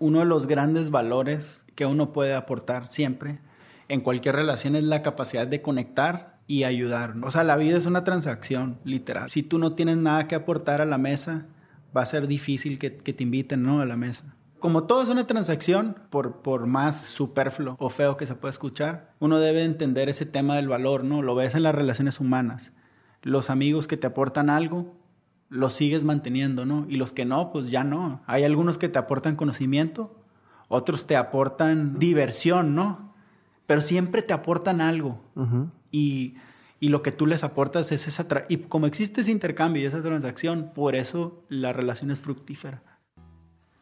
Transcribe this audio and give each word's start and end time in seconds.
uno 0.00 0.18
de 0.18 0.24
los 0.24 0.46
grandes 0.46 0.90
valores 0.90 1.64
que 1.76 1.86
uno 1.86 2.12
puede 2.12 2.34
aportar 2.34 2.88
siempre 2.88 3.38
en 3.90 4.00
cualquier 4.00 4.36
relación 4.36 4.76
es 4.76 4.84
la 4.84 5.02
capacidad 5.02 5.46
de 5.46 5.62
conectar 5.62 6.38
y 6.46 6.64
ayudar. 6.64 7.14
O 7.22 7.30
sea, 7.30 7.44
la 7.44 7.56
vida 7.56 7.76
es 7.76 7.86
una 7.86 8.04
transacción, 8.04 8.78
literal. 8.84 9.28
Si 9.28 9.42
tú 9.42 9.58
no 9.58 9.74
tienes 9.74 9.96
nada 9.96 10.26
que 10.28 10.34
aportar 10.34 10.80
a 10.80 10.84
la 10.84 10.96
mesa, 10.96 11.46
va 11.96 12.02
a 12.02 12.06
ser 12.06 12.26
difícil 12.26 12.78
que, 12.78 12.90
te 12.90 13.22
inviten 13.22 13.62
¿no? 13.62 13.80
a 13.80 13.86
la 13.86 13.96
mesa. 13.96 14.36
Como 14.60 14.84
todo 14.84 15.02
es 15.02 15.08
una 15.08 15.26
transacción, 15.26 15.96
por, 16.10 16.42
por 16.42 16.66
más 16.66 17.00
superfluo 17.00 17.76
o 17.78 17.88
feo 17.88 18.16
que 18.16 18.26
se 18.26 18.34
pueda 18.34 18.50
escuchar, 18.50 19.14
uno 19.18 19.38
debe 19.38 19.64
entender 19.64 20.08
ese 20.08 20.26
tema 20.26 20.56
del 20.56 20.68
valor, 20.68 21.02
¿no? 21.02 21.22
Lo 21.22 21.34
ves 21.34 21.54
en 21.54 21.62
las 21.62 21.74
relaciones 21.74 22.20
humanas. 22.20 22.72
Los 23.22 23.50
amigos 23.50 23.86
que 23.88 23.96
te 23.96 24.06
aportan 24.06 24.50
algo, 24.50 24.94
los 25.50 25.74
sigues 25.74 26.04
manteniendo, 26.04 26.64
¿no? 26.64 26.86
Y 26.88 26.96
los 26.96 27.12
que 27.12 27.24
no, 27.24 27.52
pues 27.52 27.70
ya 27.70 27.84
no. 27.84 28.22
Hay 28.26 28.44
algunos 28.44 28.78
que 28.78 28.88
te 28.88 28.98
aportan 28.98 29.36
conocimiento, 29.36 30.16
otros 30.68 31.06
te 31.06 31.16
aportan 31.16 31.98
diversión, 31.98 32.74
¿no? 32.74 33.12
Pero 33.66 33.80
siempre 33.80 34.22
te 34.22 34.32
aportan 34.32 34.80
algo. 34.80 35.20
y, 35.90 36.36
y, 36.78 36.88
lo 36.88 37.02
que 37.02 37.12
tú 37.12 37.26
les 37.26 37.44
aportas 37.44 37.92
es 37.92 38.06
esa... 38.06 38.26
y 38.48 38.58
como 38.58 38.86
existe 38.86 39.20
ese 39.20 39.32
intercambio 39.32 39.82
y 39.82 39.86
esa 39.86 40.02
transacción, 40.02 40.70
por 40.74 40.94
eso 40.94 41.44
la 41.48 41.72
relación 41.72 42.12
es 42.12 42.20
fructífera. 42.20 42.82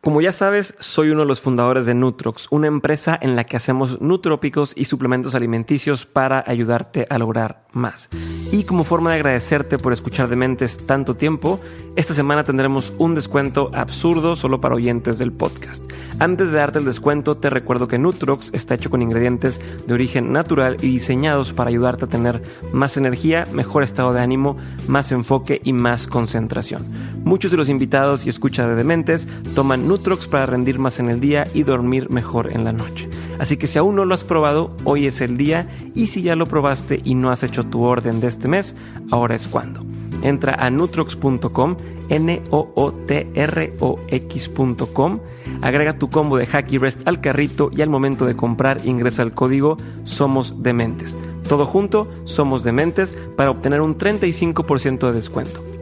Como 0.01 0.21
ya 0.21 0.33
sabes, 0.33 0.77
soy 0.79 1.11
uno 1.11 1.23
de 1.23 1.27
los 1.27 1.41
fundadores 1.41 1.85
de 1.85 1.93
Nutrox, 1.93 2.47
una 2.53 2.69
empresa 2.69 3.19
en 3.21 3.35
la 3.35 3.43
que 3.43 3.57
hacemos 3.57 4.01
nutrópicos 4.01 4.73
y 4.77 4.85
suplementos 4.85 5.35
alimenticios 5.35 6.07
para 6.07 6.45
ayudarte 6.47 7.05
a 7.11 7.19
lograr 7.19 7.65
más. 7.73 8.09
Y 8.53 8.63
como 8.63 8.85
forma 8.85 9.11
de 9.11 9.17
agradecerte 9.17 9.77
por 9.77 9.93
escuchar 9.93 10.29
de 10.29 10.37
mentes 10.37 10.87
tanto 10.87 11.15
tiempo, 11.17 11.61
esta 11.97 12.15
semana 12.15 12.45
tendremos 12.45 12.93
un 12.99 13.17
descuento 13.17 13.73
absurdo 13.75 14.37
solo 14.37 14.61
para 14.61 14.77
oyentes 14.77 15.19
del 15.19 15.33
podcast. 15.33 15.83
Antes 16.21 16.53
de 16.53 16.59
darte 16.59 16.79
el 16.79 16.85
descuento, 16.85 17.37
te 17.37 17.51
recuerdo 17.51 17.89
que 17.89 17.99
Nutrox 17.99 18.51
está 18.53 18.75
hecho 18.75 18.91
con 18.91 19.03
ingredientes 19.03 19.61
de 19.87 19.95
origen 19.95 20.33
natural 20.33 20.77
y 20.81 20.89
diseñados 20.89 21.53
para 21.53 21.71
ayudarte 21.71 22.05
a 22.05 22.09
tener 22.09 22.43
más 22.73 22.97
energía, 22.97 23.47
mejor 23.53 23.83
estado 23.83 24.13
de 24.13 24.21
ánimo, 24.21 24.57
más 24.87 25.11
enfoque 25.11 25.61
y 25.63 25.73
más 25.73 26.07
concentración. 26.07 26.83
Muchos 27.25 27.51
de 27.51 27.57
los 27.57 27.69
invitados 27.69 28.25
y 28.25 28.29
escucha 28.29 28.67
de 28.67 28.75
dementes 28.75 29.29
toman 29.55 29.88
Nutrox 29.89 30.27
para 30.27 30.47
rendir 30.47 30.79
más 30.79 31.01
en 31.01 31.09
el 31.09 31.19
día 31.19 31.47
y 31.55 31.63
dormir 31.63 32.11
mejor 32.11 32.53
en 32.53 32.65
la 32.65 32.73
noche. 32.73 33.09
Así 33.39 33.57
que 33.57 33.67
si 33.67 33.79
aún 33.79 33.97
no 33.97 34.05
lo 34.05 34.15
has 34.15 34.25
probado, 34.25 34.77
hoy 34.85 35.07
es 35.07 35.21
el 35.21 35.37
día 35.37 35.69
y 35.95 36.09
si 36.09 36.23
ya 36.23 36.37
lo 36.37 36.47
probaste 36.47 37.01
y 37.05 37.15
no 37.15 37.31
has 37.31 37.43
hecho 37.43 37.65
tu 37.65 37.83
orden 37.83 38.21
de 38.21 38.29
este 38.29 38.49
mes, 38.49 38.77
ahora 39.11 39.35
es 39.35 39.49
cuando. 39.49 39.85
Entra 40.23 40.55
a 40.55 40.71
nutrox.com, 40.71 41.77
n 42.09 42.43
o 42.51 42.73
o 42.75 42.93
t 42.93 43.29
r 43.35 43.73
o 43.81 43.99
x.com 44.09 45.21
Agrega 45.61 45.99
tu 45.99 46.09
combo 46.11 46.37
de 46.37 46.47
Hacky 46.47 46.79
Rest 46.79 47.07
al 47.07 47.21
carrito 47.21 47.71
y 47.75 47.83
al 47.83 47.89
momento 47.89 48.27
de 48.27 48.37
comprar 48.37 48.79
ingresa 48.85 49.23
el 49.23 49.33
código 49.33 49.77
Somos 50.05 50.63
Dementes. 50.63 51.17
Todo 51.49 51.65
junto, 51.65 52.09
Somos 52.25 52.63
Dementes, 52.63 53.17
para 53.37 53.51
obtener 53.51 53.81
un 53.81 53.97
35% 53.97 55.07
de 55.07 55.13
descuento. 55.13 55.78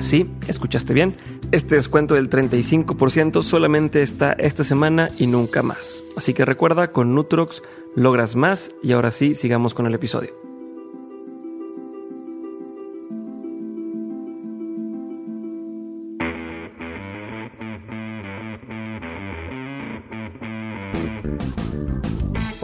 Sí, 0.00 0.28
escuchaste 0.48 0.94
bien. 0.94 1.14
Este 1.52 1.76
descuento 1.76 2.14
del 2.14 2.30
35% 2.30 3.42
solamente 3.42 4.02
está 4.02 4.32
esta 4.32 4.64
semana 4.64 5.08
y 5.18 5.26
nunca 5.26 5.62
más. 5.62 6.02
Así 6.16 6.34
que 6.34 6.44
recuerda, 6.44 6.92
con 6.92 7.14
Nutrox 7.14 7.62
logras 7.94 8.36
más 8.36 8.72
y 8.82 8.92
ahora 8.92 9.10
sí, 9.10 9.34
sigamos 9.34 9.74
con 9.74 9.86
el 9.86 9.94
episodio. 9.94 10.41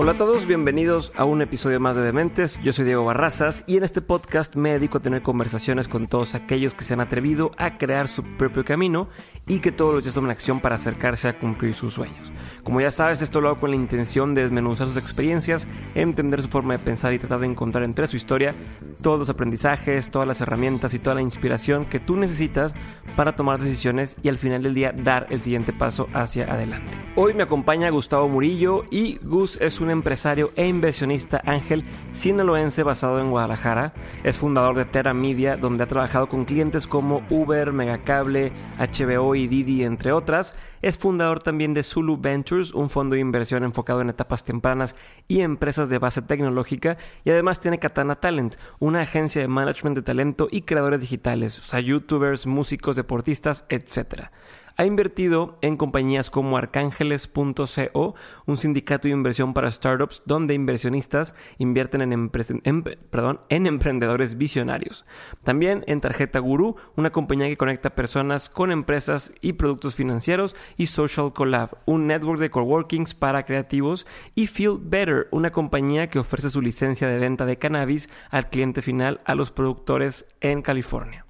Hola 0.00 0.12
a 0.12 0.14
todos, 0.16 0.46
bienvenidos 0.46 1.10
a 1.16 1.24
un 1.24 1.42
episodio 1.42 1.80
más 1.80 1.96
de 1.96 2.02
Dementes. 2.02 2.60
Yo 2.62 2.72
soy 2.72 2.84
Diego 2.84 3.04
Barrazas 3.04 3.64
y 3.66 3.78
en 3.78 3.82
este 3.82 4.00
podcast 4.00 4.54
me 4.54 4.70
dedico 4.70 4.98
a 4.98 5.02
tener 5.02 5.22
conversaciones 5.22 5.88
con 5.88 6.06
todos 6.06 6.36
aquellos 6.36 6.72
que 6.72 6.84
se 6.84 6.94
han 6.94 7.00
atrevido 7.00 7.50
a 7.56 7.78
crear 7.78 8.06
su 8.06 8.22
propio 8.22 8.64
camino 8.64 9.08
y 9.48 9.58
que 9.58 9.72
todos 9.72 9.94
los 9.94 10.04
días 10.04 10.14
toman 10.14 10.30
acción 10.30 10.60
para 10.60 10.76
acercarse 10.76 11.26
a 11.26 11.36
cumplir 11.36 11.74
sus 11.74 11.94
sueños. 11.94 12.30
Como 12.62 12.80
ya 12.80 12.92
sabes, 12.92 13.22
esto 13.22 13.40
lo 13.40 13.48
hago 13.48 13.60
con 13.60 13.70
la 13.70 13.76
intención 13.76 14.36
de 14.36 14.42
desmenuzar 14.42 14.86
sus 14.86 14.98
experiencias, 14.98 15.66
entender 15.96 16.42
su 16.42 16.48
forma 16.48 16.74
de 16.74 16.78
pensar 16.78 17.12
y 17.12 17.18
tratar 17.18 17.40
de 17.40 17.46
encontrar 17.46 17.82
entre 17.82 18.06
su 18.06 18.16
historia 18.16 18.54
todos 19.02 19.18
los 19.18 19.30
aprendizajes, 19.30 20.10
todas 20.10 20.28
las 20.28 20.40
herramientas 20.40 20.94
y 20.94 21.00
toda 21.00 21.16
la 21.16 21.22
inspiración 21.22 21.86
que 21.86 21.98
tú 21.98 22.14
necesitas 22.14 22.74
para 23.16 23.34
tomar 23.34 23.58
decisiones 23.60 24.16
y 24.22 24.28
al 24.28 24.38
final 24.38 24.62
del 24.62 24.74
día 24.74 24.92
dar 24.92 25.26
el 25.30 25.40
siguiente 25.40 25.72
paso 25.72 26.08
hacia 26.12 26.52
adelante. 26.52 26.92
Hoy 27.16 27.34
me 27.34 27.42
acompaña 27.42 27.90
Gustavo 27.90 28.28
Murillo 28.28 28.84
y 28.90 29.18
Gus 29.24 29.56
es 29.60 29.80
un 29.80 29.87
empresario 29.90 30.52
e 30.56 30.66
inversionista 30.66 31.42
ángel 31.44 31.84
sinaloense 32.12 32.82
basado 32.82 33.20
en 33.20 33.30
Guadalajara. 33.30 33.92
Es 34.24 34.38
fundador 34.38 34.76
de 34.76 34.84
Terra 34.84 35.14
Media, 35.14 35.56
donde 35.56 35.84
ha 35.84 35.88
trabajado 35.88 36.28
con 36.28 36.44
clientes 36.44 36.86
como 36.86 37.22
Uber, 37.30 37.72
Megacable, 37.72 38.52
HBO 38.78 39.34
y 39.34 39.46
Didi, 39.46 39.84
entre 39.84 40.12
otras. 40.12 40.54
Es 40.80 40.96
fundador 40.96 41.40
también 41.40 41.74
de 41.74 41.82
Zulu 41.82 42.18
Ventures, 42.18 42.72
un 42.72 42.88
fondo 42.88 43.14
de 43.14 43.20
inversión 43.20 43.64
enfocado 43.64 44.00
en 44.00 44.10
etapas 44.10 44.44
tempranas 44.44 44.94
y 45.26 45.40
empresas 45.40 45.88
de 45.88 45.98
base 45.98 46.22
tecnológica. 46.22 46.98
Y 47.24 47.30
además 47.30 47.60
tiene 47.60 47.78
Katana 47.78 48.16
Talent, 48.16 48.56
una 48.78 49.00
agencia 49.00 49.40
de 49.40 49.48
management 49.48 49.96
de 49.96 50.02
talento 50.02 50.48
y 50.50 50.62
creadores 50.62 51.00
digitales, 51.00 51.58
o 51.58 51.62
sea, 51.62 51.80
youtubers, 51.80 52.46
músicos, 52.46 52.96
deportistas, 52.96 53.64
etc 53.68 54.30
ha 54.78 54.86
invertido 54.86 55.58
en 55.60 55.76
compañías 55.76 56.30
como 56.30 56.56
arcángeles.co, 56.56 58.14
un 58.46 58.58
sindicato 58.58 59.08
de 59.08 59.14
inversión 59.14 59.52
para 59.52 59.72
startups 59.72 60.22
donde 60.24 60.54
inversionistas 60.54 61.34
invierten 61.58 62.00
en, 62.00 63.66
emprendedores 63.66 64.38
visionarios. 64.38 65.04
También 65.42 65.82
en 65.88 66.00
Tarjeta 66.00 66.38
Guru, 66.38 66.76
una 66.94 67.10
compañía 67.10 67.48
que 67.48 67.56
conecta 67.56 67.96
personas 67.96 68.48
con 68.48 68.70
empresas 68.70 69.32
y 69.40 69.54
productos 69.54 69.96
financieros, 69.96 70.54
y 70.76 70.86
Social 70.86 71.32
Collab, 71.32 71.78
un 71.84 72.06
network 72.06 72.38
de 72.38 72.50
coworkings 72.50 73.14
para 73.14 73.44
creativos, 73.44 74.06
y 74.36 74.46
Feel 74.46 74.78
Better, 74.80 75.26
una 75.32 75.50
compañía 75.50 76.08
que 76.08 76.20
ofrece 76.20 76.50
su 76.50 76.62
licencia 76.62 77.08
de 77.08 77.18
venta 77.18 77.46
de 77.46 77.58
cannabis 77.58 78.08
al 78.30 78.48
cliente 78.48 78.80
final 78.80 79.20
a 79.24 79.34
los 79.34 79.50
productores 79.50 80.24
en 80.40 80.62
California. 80.62 81.27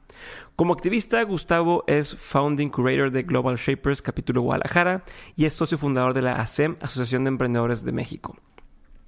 Como 0.59 0.73
activista, 0.73 1.23
Gustavo 1.23 1.85
es 1.87 2.17
founding 2.17 2.69
curator 2.69 3.13
de 3.13 3.23
Global 3.23 3.59
Shapers 3.59 4.03
Capítulo 4.03 4.43
Guadalajara 4.43 5.05
y 5.37 5.45
es 5.45 5.55
socio 5.55 5.79
fundador 5.79 6.15
de 6.15 6.23
la 6.23 6.33
ASEM, 6.33 6.75
Asociación 6.81 7.23
de 7.23 7.29
Emprendedores 7.29 7.85
de 7.85 7.93
México. 7.93 8.37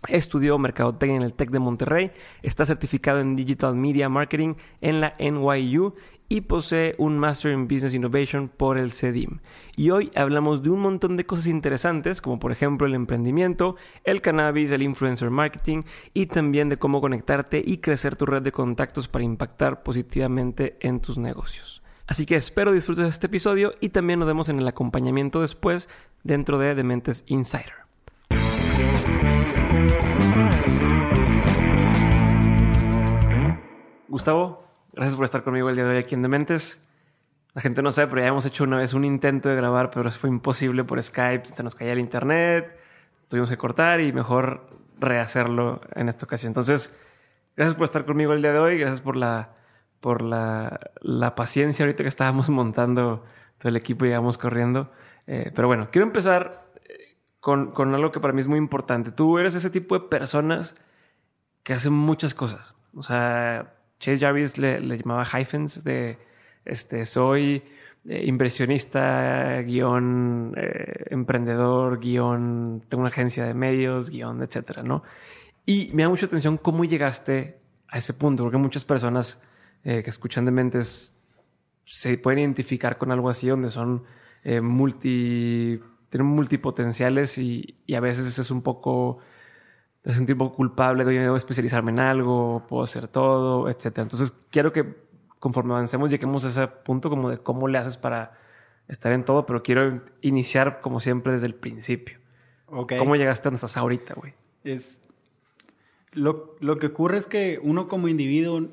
Estudió 0.09 0.59
Mercadotecnia 0.59 1.16
en 1.16 1.22
el 1.22 1.34
TEC 1.34 1.50
de 1.50 1.59
Monterrey, 1.59 2.11
está 2.43 2.65
certificado 2.65 3.21
en 3.21 3.37
Digital 3.37 3.75
Media 3.77 4.09
Marketing 4.09 4.55
en 4.81 5.00
la 5.00 5.15
NYU 5.19 5.94
y 6.31 6.43
posee 6.43 6.94
un 6.97 7.19
Master 7.19 7.53
in 7.53 7.66
Business 7.66 7.93
Innovation 7.93 8.49
por 8.49 8.78
el 8.78 8.93
CEDIM. 8.93 9.41
Y 9.77 9.91
hoy 9.91 10.10
hablamos 10.15 10.62
de 10.62 10.71
un 10.71 10.81
montón 10.81 11.16
de 11.16 11.27
cosas 11.27 11.49
interesantes, 11.49 12.22
como 12.22 12.39
por 12.39 12.53
ejemplo 12.53 12.87
el 12.87 12.94
emprendimiento, 12.94 13.77
el 14.05 14.22
cannabis, 14.22 14.71
el 14.71 14.83
influencer 14.83 15.28
marketing 15.28 15.83
y 16.15 16.27
también 16.27 16.69
de 16.69 16.78
cómo 16.78 17.00
conectarte 17.00 17.60
y 17.65 17.78
crecer 17.78 18.15
tu 18.15 18.27
red 18.27 18.43
de 18.43 18.53
contactos 18.53 19.09
para 19.09 19.25
impactar 19.25 19.83
positivamente 19.83 20.77
en 20.81 21.00
tus 21.00 21.19
negocios. 21.19 21.83
Así 22.06 22.27
que 22.27 22.37
espero 22.37 22.72
disfrutes 22.72 23.06
este 23.06 23.27
episodio 23.27 23.75
y 23.81 23.89
también 23.89 24.21
nos 24.21 24.28
vemos 24.28 24.49
en 24.49 24.60
el 24.60 24.69
acompañamiento 24.69 25.41
después 25.41 25.89
dentro 26.22 26.59
de 26.59 26.77
Dementes 26.77 27.25
Insider. 27.27 27.75
Gustavo, 34.09 34.61
Gracias 34.93 35.15
por 35.15 35.25
estar 35.25 35.43
conmigo 35.45 35.69
el 35.69 35.77
día 35.77 35.84
de 35.84 35.91
hoy 35.91 35.99
aquí 35.99 36.17
en 36.17 36.23
Dementes. 36.23 36.83
La 37.55 37.62
gente 37.62 37.81
no 37.81 37.93
sabe, 37.93 38.09
pero 38.09 38.23
ya 38.23 38.28
hemos 38.28 38.45
hecho 38.45 38.65
una 38.65 38.77
vez 38.77 38.93
un 38.93 39.05
intento 39.05 39.49
de 39.49 39.55
grabar, 39.55 39.91
pero 39.91 40.11
fue 40.11 40.28
imposible 40.28 40.83
por 40.83 41.01
Skype. 41.01 41.45
Se 41.47 41.62
nos 41.62 41.77
caía 41.77 41.93
el 41.93 42.01
internet, 42.01 42.77
tuvimos 43.28 43.48
que 43.48 43.57
cortar 43.57 44.01
y 44.01 44.13
mejor 44.13 44.66
rehacerlo 44.98 45.81
en 45.95 46.09
esta 46.09 46.27
ocasión. 46.27 46.51
Entonces, 46.51 46.95
gracias 47.57 47.77
por 47.77 47.84
estar 47.84 48.04
conmigo 48.04 48.33
el 48.33 48.43
día 48.43 48.53
de 48.53 48.59
hoy. 48.59 48.78
Gracias 48.78 49.01
por 49.01 49.15
la, 49.15 49.54
por 50.01 50.22
la, 50.22 50.78
la 51.01 51.36
paciencia 51.36 51.84
ahorita 51.84 52.03
que 52.03 52.09
estábamos 52.09 52.48
montando 52.51 53.25
todo 53.59 53.69
el 53.69 53.77
equipo 53.77 54.07
y 54.07 54.09
íbamos 54.09 54.39
corriendo. 54.39 54.91
Eh, 55.28 55.53
pero 55.54 55.69
bueno, 55.69 55.89
quiero 55.93 56.07
empezar 56.07 56.70
con, 57.41 57.72
con 57.72 57.95
algo 57.95 58.13
que 58.13 58.21
para 58.21 58.33
mí 58.33 58.41
es 58.41 58.47
muy 58.47 58.59
importante. 58.59 59.10
Tú 59.10 59.39
eres 59.39 59.54
ese 59.54 59.71
tipo 59.71 59.98
de 59.98 60.07
personas 60.09 60.75
que 61.63 61.72
hacen 61.72 61.92
muchas 61.92 62.34
cosas. 62.34 62.75
O 62.95 63.03
sea, 63.03 63.75
Chase 63.98 64.19
Jarvis 64.19 64.59
le, 64.59 64.81
llamaba 64.81 65.25
hyphens 65.25 65.84
de 65.84 66.19
este, 66.65 67.04
soy 67.04 67.63
eh, 68.07 68.25
inversionista, 68.27 69.60
guion, 69.63 70.54
eh, 70.57 71.04
emprendedor, 71.10 71.98
guion, 72.01 72.83
tengo 72.89 73.03
una 73.03 73.10
agencia 73.10 73.45
de 73.45 73.54
medios, 73.54 74.10
guion, 74.10 74.43
etcétera, 74.43 74.83
¿no? 74.83 75.03
Y 75.66 75.91
me 75.95 76.03
da 76.03 76.09
mucha 76.09 76.27
atención 76.27 76.57
cómo 76.57 76.84
llegaste 76.84 77.59
a 77.89 77.98
ese 77.98 78.15
punto, 78.15 78.43
porque 78.45 78.57
muchas 78.57 78.84
personas 78.84 79.41
eh, 79.84 80.03
que 80.03 80.10
escuchan 80.10 80.45
de 80.45 80.51
mentes 80.51 81.15
se 81.84 82.16
pueden 82.19 82.41
identificar 82.41 82.98
con 82.98 83.13
algo 83.13 83.28
así, 83.28 83.48
donde 83.48 83.71
son 83.71 84.04
multi 84.63 85.78
tienen 86.10 86.27
multipotenciales 86.27 87.39
y, 87.39 87.78
y 87.86 87.95
a 87.95 88.01
veces 88.01 88.39
es 88.39 88.51
un 88.51 88.62
poco 88.62 89.21
te 90.03 90.12
sentir 90.15 90.34
un 90.34 90.39
poco 90.39 90.57
culpable 90.57 91.04
de, 91.04 91.18
debo 91.18 91.36
especializarme 91.36 91.91
en 91.91 92.01
algo, 92.01 92.65
puedo 92.68 92.83
hacer 92.83 93.09
todo, 93.09 93.68
etc. 93.68 93.98
Entonces, 93.98 94.33
quiero 94.51 94.72
que 94.72 94.97
conforme 95.39 95.74
avancemos 95.74 96.10
lleguemos 96.10 96.45
a 96.45 96.48
ese 96.48 96.66
punto 96.68 97.10
como 97.10 97.30
de 97.30 97.39
cómo 97.39 97.68
le 97.68 97.78
haces 97.78 97.97
para 97.97 98.39
estar 98.89 99.12
en 99.12 99.24
todo, 99.24 99.47
pero 99.47 99.62
quiero 99.62 100.03
iniciar 100.21 100.80
como 100.80 101.01
siempre 101.01 101.33
desde 101.33 101.47
el 101.47 101.54
principio. 101.54 102.18
Okay. 102.66 102.98
¿Cómo 102.98 103.16
llegaste 103.16 103.48
a 103.48 103.53
estás 103.53 103.77
ahorita, 103.77 104.15
güey? 104.15 104.34
Es... 104.65 105.01
Lo, 106.12 106.57
lo, 106.60 106.78
que 106.78 106.89
ocurre 106.89 107.18
es 107.18 107.27
que 107.27 107.60
uno 107.62 107.86
como 107.86 108.09
individuo 108.09 108.68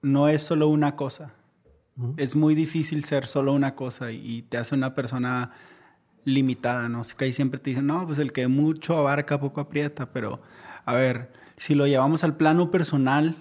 no 0.00 0.28
es 0.28 0.42
solo 0.42 0.68
una 0.68 0.96
cosa. 0.96 1.34
Es 2.16 2.34
muy 2.34 2.54
difícil 2.54 3.04
ser 3.04 3.26
solo 3.26 3.52
una 3.52 3.74
cosa 3.74 4.10
y 4.10 4.42
te 4.42 4.56
hace 4.56 4.74
una 4.74 4.94
persona 4.94 5.52
limitada, 6.26 6.88
¿no? 6.88 7.02
Que 7.16 7.26
ahí 7.26 7.32
siempre 7.32 7.58
te 7.58 7.70
dicen, 7.70 7.86
no, 7.86 8.04
pues 8.04 8.18
el 8.18 8.32
que 8.32 8.48
mucho 8.48 8.96
abarca, 8.98 9.40
poco 9.40 9.60
aprieta, 9.62 10.12
pero 10.12 10.42
a 10.84 10.94
ver, 10.94 11.30
si 11.56 11.74
lo 11.74 11.86
llevamos 11.86 12.24
al 12.24 12.36
plano 12.36 12.70
personal, 12.70 13.36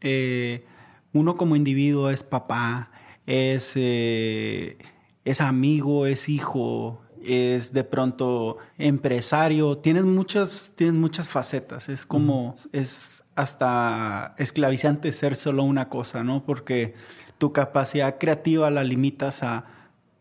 eh, 0.00 0.64
uno 1.12 1.36
como 1.36 1.56
individuo 1.56 2.10
es 2.10 2.22
papá, 2.22 2.90
es, 3.26 3.72
eh, 3.76 4.78
es 5.24 5.40
amigo, 5.42 6.06
es 6.06 6.28
hijo, 6.30 7.02
es 7.22 7.72
de 7.74 7.84
pronto 7.84 8.56
empresario, 8.78 9.78
tienes 9.78 10.04
muchas, 10.04 10.72
tienes 10.74 10.94
muchas 10.94 11.28
facetas, 11.28 11.90
es 11.90 12.06
como, 12.06 12.54
es 12.72 13.22
hasta 13.34 14.34
esclavizante 14.38 15.12
ser 15.12 15.36
solo 15.36 15.64
una 15.64 15.90
cosa, 15.90 16.24
¿no? 16.24 16.46
Porque 16.46 16.94
tu 17.36 17.52
capacidad 17.52 18.16
creativa 18.18 18.70
la 18.70 18.84
limitas 18.84 19.42
a, 19.42 19.66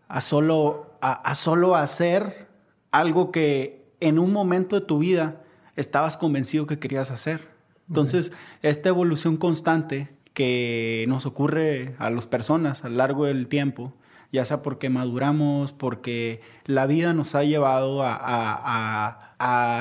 a 0.08 0.22
solo 0.22 0.96
a, 1.06 1.36
solo 1.36 1.76
hacer 1.76 2.48
algo 2.92 3.32
que 3.32 3.86
en 4.00 4.18
un 4.20 4.32
momento 4.32 4.80
de 4.80 4.86
tu 4.86 5.00
vida 5.00 5.42
estabas 5.76 6.18
convencido 6.18 6.66
que 6.66 6.80
querías 6.80 7.12
hacer. 7.12 7.50
Entonces, 7.88 8.32
esta 8.64 8.90
evolución 8.90 9.38
constante 9.38 10.10
que 10.34 11.06
nos 11.08 11.26
ocurre 11.26 11.96
a 12.00 12.10
las 12.10 12.26
personas 12.26 12.84
a 12.84 12.90
lo 12.90 12.96
largo 12.96 13.26
del 13.26 13.48
tiempo, 13.48 13.94
ya 14.32 14.46
sea 14.46 14.64
porque 14.64 14.90
maduramos, 14.90 15.74
porque 15.74 16.42
la 16.66 16.88
vida 16.88 17.14
nos 17.14 17.36
ha 17.36 17.44
llevado 17.44 18.02
a, 18.04 19.22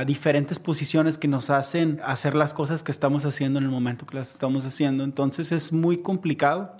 diferentes 0.06 0.58
posiciones 0.58 1.16
que 1.16 1.28
nos 1.28 1.48
hacen 1.48 2.00
hacer 2.04 2.34
las 2.34 2.52
cosas 2.52 2.82
que 2.82 2.92
estamos 2.92 3.24
haciendo 3.24 3.60
en 3.60 3.64
el 3.64 3.70
momento 3.70 4.04
que 4.04 4.16
las 4.16 4.32
estamos 4.32 4.66
haciendo. 4.66 5.04
Entonces 5.04 5.52
es 5.52 5.72
muy 5.72 5.98
complicado 5.98 6.76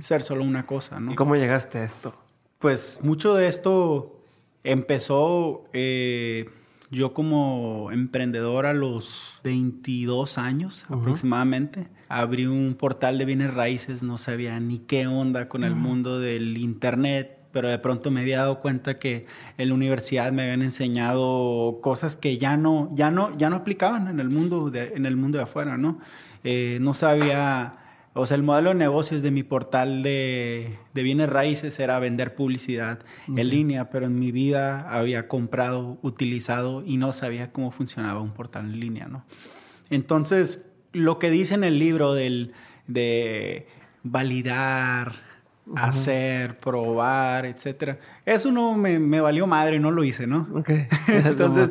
ser 0.00 0.22
solo 0.22 0.42
una 0.42 0.66
cosa. 0.66 0.98
¿no? 0.98 1.12
¿Y 1.12 1.14
cómo 1.14 1.36
llegaste 1.36 1.78
a 1.78 1.84
esto? 1.84 2.23
Pues 2.64 3.02
mucho 3.04 3.34
de 3.34 3.46
esto 3.46 4.22
empezó 4.62 5.66
eh, 5.74 6.48
yo 6.90 7.12
como 7.12 7.90
emprendedor 7.92 8.64
a 8.64 8.72
los 8.72 9.38
22 9.44 10.38
años 10.38 10.86
aproximadamente. 10.88 11.88
Abrí 12.08 12.46
un 12.46 12.74
portal 12.74 13.18
de 13.18 13.26
bienes 13.26 13.52
raíces, 13.52 14.02
no 14.02 14.16
sabía 14.16 14.58
ni 14.60 14.78
qué 14.78 15.06
onda 15.06 15.46
con 15.46 15.62
el 15.62 15.74
mundo 15.74 16.18
del 16.18 16.56
Internet, 16.56 17.36
pero 17.52 17.68
de 17.68 17.78
pronto 17.78 18.10
me 18.10 18.22
había 18.22 18.38
dado 18.38 18.62
cuenta 18.62 18.98
que 18.98 19.26
en 19.58 19.68
la 19.68 19.74
universidad 19.74 20.32
me 20.32 20.44
habían 20.44 20.62
enseñado 20.62 21.80
cosas 21.82 22.16
que 22.16 22.38
ya 22.38 22.56
no, 22.56 22.90
ya 22.94 23.10
no, 23.10 23.36
ya 23.36 23.50
no 23.50 23.56
aplicaban 23.56 24.08
en 24.08 24.20
el 24.20 24.30
mundo 24.30 24.70
de, 24.70 24.94
en 24.94 25.04
el 25.04 25.16
mundo 25.16 25.36
de 25.36 25.44
afuera, 25.44 25.76
¿no? 25.76 25.98
Eh, 26.44 26.78
no 26.80 26.94
sabía 26.94 27.83
o 28.16 28.26
sea, 28.26 28.36
el 28.36 28.44
modelo 28.44 28.70
de 28.70 28.76
negocios 28.76 29.22
de 29.22 29.32
mi 29.32 29.42
portal 29.42 30.04
de, 30.04 30.78
bienes 30.94 31.28
raíces 31.28 31.80
era 31.80 31.98
vender 31.98 32.36
publicidad 32.36 33.00
en 33.26 33.48
línea, 33.48 33.90
pero 33.90 34.06
en 34.06 34.14
mi 34.14 34.30
vida 34.30 34.88
había 34.88 35.26
comprado, 35.26 35.98
utilizado 36.00 36.84
y 36.86 36.96
no 36.96 37.10
sabía 37.10 37.50
cómo 37.50 37.72
funcionaba 37.72 38.20
un 38.20 38.30
portal 38.30 38.66
en 38.66 38.78
línea, 38.78 39.08
¿no? 39.08 39.24
Entonces, 39.90 40.64
lo 40.92 41.18
que 41.18 41.30
dice 41.30 41.54
en 41.54 41.64
el 41.64 41.80
libro 41.80 42.14
del, 42.14 42.52
de 42.86 43.66
validar, 44.04 45.16
hacer, 45.74 46.60
probar, 46.60 47.46
etcétera, 47.46 47.98
eso 48.24 48.52
no 48.52 48.74
me, 48.74 49.00
me, 49.00 49.20
valió 49.20 49.48
madre, 49.48 49.80
no 49.80 49.90
lo 49.90 50.04
hice, 50.04 50.28
¿no? 50.28 50.46
Ok. 50.54 50.70
Entonces, 51.08 51.70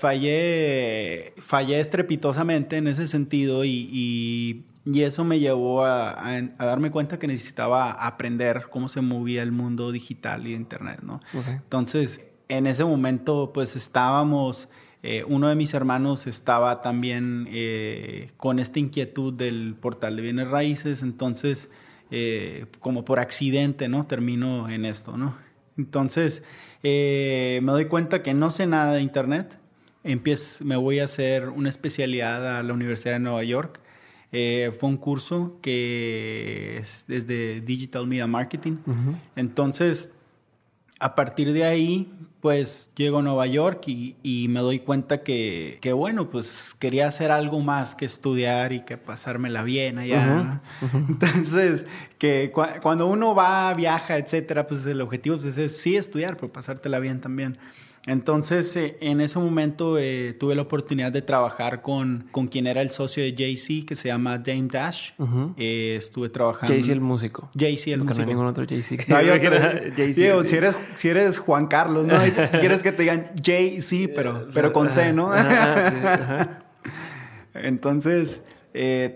fallé, 0.00 1.32
fallé 1.36 1.78
estrepitosamente 1.78 2.76
en 2.76 2.88
ese 2.88 3.06
sentido 3.06 3.64
y 3.64 3.88
y 3.92 4.64
eso 4.96 5.24
me 5.24 5.38
llevó 5.38 5.84
a, 5.84 6.40
darme 6.58 6.90
cuenta 6.90 7.18
que 7.18 7.26
necesitaba 7.26 7.92
aprender 7.92 8.66
cómo 8.70 8.88
se 8.88 9.00
movía 9.00 9.42
el 9.42 9.52
mundo 9.52 9.92
digital 9.92 10.46
y 10.46 10.50
de 10.50 10.56
Internet, 10.56 11.00
¿no? 11.02 11.20
Entonces, 11.46 12.20
en 12.48 12.66
ese 12.66 12.84
momento, 12.84 13.52
pues 13.52 13.76
estábamos, 13.76 14.68
eh, 15.02 15.24
uno 15.26 15.48
de 15.48 15.54
mis 15.54 15.74
hermanos 15.74 16.26
estaba 16.26 16.82
también 16.82 17.46
eh, 17.50 18.30
con 18.36 18.58
esta 18.58 18.78
inquietud 18.78 19.32
del 19.34 19.76
portal 19.78 20.16
de 20.16 20.22
bienes 20.22 20.48
raíces, 20.48 21.02
entonces, 21.02 21.68
eh, 22.10 22.66
como 22.80 23.04
por 23.04 23.20
accidente, 23.20 23.88
¿no? 23.88 24.06
Termino 24.06 24.68
en 24.68 24.84
esto, 24.84 25.16
¿no? 25.16 25.36
Entonces, 25.76 26.42
me 26.82 27.60
doy 27.62 27.84
cuenta 27.84 28.22
que 28.22 28.34
no 28.34 28.50
sé 28.50 28.66
nada 28.66 28.94
de 28.94 29.02
Internet, 29.02 29.58
empiezo, 30.02 30.64
me 30.64 30.76
voy 30.76 31.00
a 31.00 31.04
hacer 31.04 31.50
una 31.50 31.68
especialidad 31.68 32.58
a 32.58 32.62
la 32.62 32.72
Universidad 32.72 33.14
de 33.14 33.20
Nueva 33.20 33.44
York, 33.44 33.80
eh, 34.32 34.76
fue 34.78 34.90
un 34.90 34.96
curso 34.96 35.58
que 35.62 36.78
es 36.78 37.04
desde 37.08 37.60
Digital 37.60 38.06
Media 38.06 38.26
Marketing. 38.26 38.76
Entonces, 39.36 40.12
a 41.00 41.14
partir 41.14 41.52
de 41.52 41.64
ahí, 41.64 42.12
pues 42.40 42.90
llego 42.96 43.18
a 43.18 43.22
Nueva 43.22 43.46
York 43.46 43.82
y, 43.86 44.46
me 44.48 44.60
doy 44.60 44.80
cuenta 44.80 45.22
que, 45.22 45.78
que, 45.80 45.92
bueno, 45.92 46.28
pues 46.28 46.74
quería 46.78 47.08
hacer 47.08 47.30
algo 47.30 47.60
más 47.60 47.94
que 47.94 48.04
estudiar 48.04 48.72
y 48.72 48.80
que 48.80 48.96
pasármela 48.96 49.62
bien 49.62 49.98
allá. 49.98 50.60
Entonces, 50.92 51.86
que 52.18 52.52
cuando 52.82 53.06
uno 53.06 53.34
va, 53.34 53.72
viaja, 53.74 54.18
etcétera, 54.18 54.66
pues 54.66 54.84
el 54.86 55.00
objetivo 55.00 55.38
pues, 55.38 55.56
es 55.56 55.76
sí 55.76 55.96
estudiar, 55.96 56.36
pero 56.36 56.52
pasártela 56.52 56.98
bien 56.98 57.20
también. 57.20 57.58
Entonces, 58.06 58.74
eh, 58.76 58.96
en 59.00 59.20
ese 59.20 59.38
momento 59.38 59.98
eh, 59.98 60.34
tuve 60.38 60.54
la 60.54 60.62
oportunidad 60.62 61.12
de 61.12 61.22
trabajar 61.22 61.82
con, 61.82 62.26
con 62.30 62.48
quien 62.48 62.66
era 62.66 62.80
el 62.80 62.90
socio 62.90 63.22
de 63.22 63.34
Jay-Z, 63.36 63.86
que 63.86 63.96
se 63.96 64.08
llama 64.08 64.38
Dame 64.38 64.68
Dash. 64.70 65.10
Eh, 65.56 65.96
estuve 65.98 66.30
trabajando... 66.30 66.72
Jay-Z 66.72 66.92
el 66.92 67.00
músico. 67.00 67.50
Jay-Z 67.58 67.90
el 67.90 68.00
músico. 68.00 68.14
No 68.14 68.22
hay 68.22 68.26
ningún 68.26 68.46
otro 68.46 68.64
Jay-Z. 68.66 69.04
No, 69.08 69.22
yo 69.22 69.34
Digo, 70.14 70.42
si 70.42 70.56
eres, 70.56 70.78
si 70.94 71.08
eres 71.08 71.38
Juan 71.38 71.66
Carlos, 71.66 72.06
¿no? 72.06 72.18
quieres 72.60 72.82
que 72.82 72.92
te 72.92 73.02
digan 73.02 73.26
Jay-Z, 73.42 74.12
pero, 74.14 74.48
pero 74.54 74.72
con 74.72 74.90
C, 74.90 75.12
¿no? 75.12 75.30
Entonces, 77.54 78.42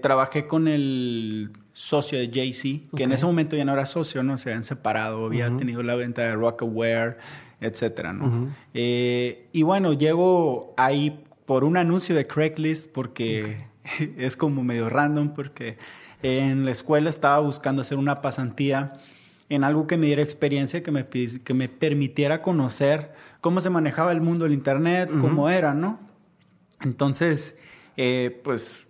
trabajé 0.02 0.46
con 0.46 0.68
el 0.68 1.52
socio 1.72 2.18
de 2.18 2.30
Jay-Z, 2.30 2.90
que 2.94 3.04
en 3.04 3.12
ese 3.12 3.24
momento 3.24 3.56
ya 3.56 3.64
no 3.64 3.72
era 3.72 3.86
socio, 3.86 4.22
¿no? 4.22 4.36
Se 4.36 4.50
habían 4.50 4.64
separado, 4.64 5.24
había 5.24 5.56
tenido 5.56 5.82
la 5.82 5.94
venta 5.94 6.22
de 6.22 6.34
Rockaware 6.34 7.16
etcétera, 7.62 8.12
¿no? 8.12 8.48
Eh, 8.74 9.48
y 9.52 9.62
bueno, 9.62 9.92
llego 9.92 10.74
ahí 10.76 11.24
por 11.46 11.64
un 11.64 11.76
anuncio 11.76 12.14
de 12.14 12.26
Craigslist 12.26 12.92
porque 12.92 13.58
es 14.16 14.36
como 14.36 14.62
medio 14.62 14.90
random 14.90 15.30
porque 15.34 15.78
en 16.22 16.64
la 16.64 16.70
escuela 16.70 17.10
estaba 17.10 17.38
buscando 17.40 17.82
hacer 17.82 17.98
una 17.98 18.20
pasantía 18.22 18.94
en 19.48 19.64
algo 19.64 19.86
que 19.86 19.96
me 19.96 20.06
diera 20.06 20.22
experiencia, 20.22 20.82
que 20.82 20.90
me, 20.90 21.06
que 21.06 21.54
me 21.54 21.68
permitiera 21.68 22.42
conocer 22.42 23.12
cómo 23.40 23.60
se 23.60 23.70
manejaba 23.70 24.12
el 24.12 24.20
mundo 24.20 24.44
del 24.44 24.54
Internet, 24.54 25.10
cómo 25.20 25.50
era, 25.50 25.74
¿no? 25.74 25.98
Entonces, 26.80 27.56
eh, 27.96 28.40
pues 28.42 28.86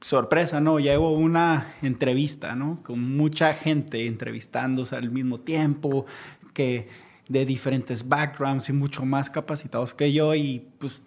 sorpresa, 0.00 0.60
¿no? 0.60 0.80
Llevo 0.80 1.12
una 1.12 1.74
entrevista, 1.82 2.56
¿no? 2.56 2.82
Con 2.82 3.16
mucha 3.16 3.54
gente 3.54 4.06
entrevistándose 4.06 4.96
al 4.96 5.10
mismo 5.10 5.40
tiempo, 5.40 6.06
que 6.54 6.88
de 7.30 7.46
diferentes 7.46 8.06
backgrounds 8.06 8.68
y 8.68 8.72
mucho 8.72 9.04
más 9.04 9.30
capacitados 9.30 9.94
que 9.94 10.12
yo 10.12 10.34
y 10.34 10.66
pues 10.78 11.00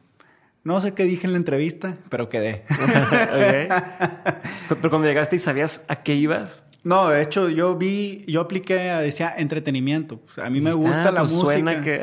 no 0.63 0.80
sé 0.80 0.94
qué 0.94 1.03
dije 1.03 1.27
en 1.27 1.34
la 1.34 1.38
entrevista, 1.38 1.98
pero 2.10 2.30
quedé. 2.30 2.63
Pero 4.70 4.89
cuando 4.89 5.06
llegaste 5.06 5.36
y 5.36 5.39
sabías 5.39 5.84
a 5.89 5.98
qué 5.98 6.15
ibas. 6.15 6.63
No, 6.86 7.10
de 7.10 7.22
hecho 7.22 7.50
yo 7.50 7.75
vi, 7.75 8.24
yo 8.27 8.39
apliqué, 8.39 8.75
decía 8.75 9.34
entretenimiento. 9.36 10.22
A 10.42 10.50
mí 10.50 10.62
me 10.62 10.72
gusta 10.72 11.12
la 11.12 11.22
pues, 11.22 11.34
música. 11.34 11.82
que, 11.82 12.01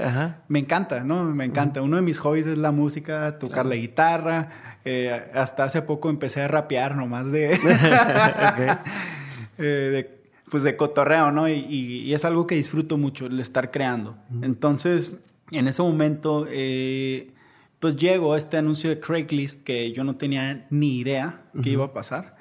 Me 0.48 0.58
encanta, 0.58 1.02
¿no? 1.02 1.24
Me 1.24 1.46
encanta. 1.46 1.80
Uno 1.80 1.96
de 1.96 2.02
mis 2.02 2.18
hobbies 2.18 2.46
es 2.46 2.58
la 2.58 2.70
música, 2.70 3.38
tocar 3.38 3.64
la 3.64 3.76
guitarra. 3.76 4.50
Eh, 4.84 5.30
hasta 5.32 5.64
hace 5.64 5.80
poco 5.80 6.10
empecé 6.10 6.42
a 6.42 6.48
rapear 6.48 6.96
nomás 6.96 7.30
de, 7.32 7.52
eh, 9.58 9.62
de 9.62 10.19
pues 10.50 10.62
de 10.62 10.76
cotorreo, 10.76 11.30
¿no? 11.30 11.48
Y, 11.48 12.12
es 12.12 12.24
algo 12.24 12.46
que 12.46 12.56
disfruto 12.56 12.98
mucho, 12.98 13.26
el 13.26 13.38
estar 13.40 13.70
creando. 13.70 14.16
Entonces, 14.42 15.20
en 15.50 15.68
ese 15.68 15.80
momento, 15.82 16.46
eh, 16.48 17.32
pues 17.78 17.96
llego 17.96 18.34
a 18.34 18.38
este 18.38 18.56
anuncio 18.56 18.90
de 18.90 19.00
Craigslist 19.00 19.62
que 19.64 19.92
yo 19.92 20.04
no 20.04 20.16
tenía 20.16 20.66
ni 20.70 20.98
idea 20.98 21.42
que 21.62 21.70
iba 21.70 21.84
a 21.86 21.92
pasar. 21.92 22.36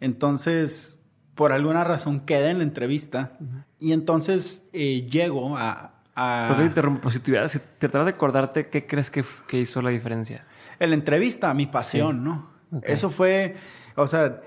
Entonces, 0.00 0.98
por 1.34 1.52
alguna 1.52 1.84
razón 1.84 2.20
quedé 2.20 2.50
en 2.50 2.58
la 2.58 2.64
entrevista 2.64 3.38
y 3.78 3.92
entonces 3.92 4.68
eh, 4.72 5.06
llego 5.10 5.56
a, 5.56 5.94
a- 6.14 6.44
¿Por 6.48 6.56
qué 6.56 6.62
te 6.62 6.68
interrumpo? 6.68 7.10
Si 7.10 7.20
tuvieras, 7.20 7.52
si 7.52 7.60
tratabas 7.78 8.06
de 8.06 8.12
acordarte, 8.12 8.68
¿qué 8.68 8.86
crees 8.86 9.10
que, 9.10 9.24
que 9.48 9.60
hizo 9.60 9.80
la 9.80 9.90
diferencia? 9.90 10.44
En 10.78 10.90
la 10.90 10.96
entrevista, 10.96 11.54
mi 11.54 11.66
pasión, 11.66 12.16
Sí. 12.16 12.22
¿no? 12.24 12.80
Eso 12.82 13.10
fue, 13.10 13.56
o 13.96 14.06
sea, 14.08 14.40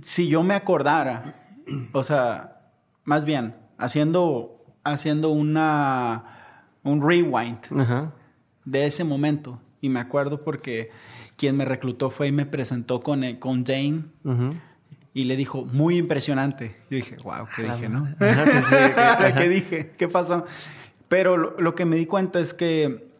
si 0.00 0.26
yo 0.28 0.42
me 0.42 0.54
acordara, 0.54 1.34
o 1.92 2.02
sea, 2.02 2.61
más 3.04 3.24
bien, 3.24 3.54
haciendo, 3.78 4.64
haciendo 4.84 5.30
una, 5.30 6.24
un 6.82 7.06
rewind 7.06 7.58
Ajá. 7.78 8.12
de 8.64 8.86
ese 8.86 9.04
momento, 9.04 9.60
y 9.80 9.88
me 9.88 10.00
acuerdo 10.00 10.42
porque 10.42 10.90
quien 11.36 11.56
me 11.56 11.64
reclutó 11.64 12.10
fue 12.10 12.28
y 12.28 12.32
me 12.32 12.46
presentó 12.46 13.00
con, 13.00 13.24
eh, 13.24 13.38
con 13.38 13.64
Jane 13.66 14.04
y 15.14 15.24
le 15.24 15.36
dijo, 15.36 15.64
muy 15.64 15.98
impresionante. 15.98 16.76
Yo 16.88 16.96
dije, 16.96 17.16
wow, 17.22 17.46
¿qué 17.54 17.64
dije, 17.64 17.88
no? 17.88 18.08
Ajá, 18.20 18.46
sí, 18.46 18.58
sí, 18.62 18.74
ok, 18.74 18.92
ajá. 18.98 19.34
¿Qué 19.34 19.48
dije? 19.48 19.92
¿Qué 19.98 20.08
pasó? 20.08 20.46
Pero 21.08 21.36
lo, 21.36 21.60
lo 21.60 21.74
que 21.74 21.84
me 21.84 21.96
di 21.96 22.06
cuenta 22.06 22.38
es 22.38 22.54
que 22.54 23.10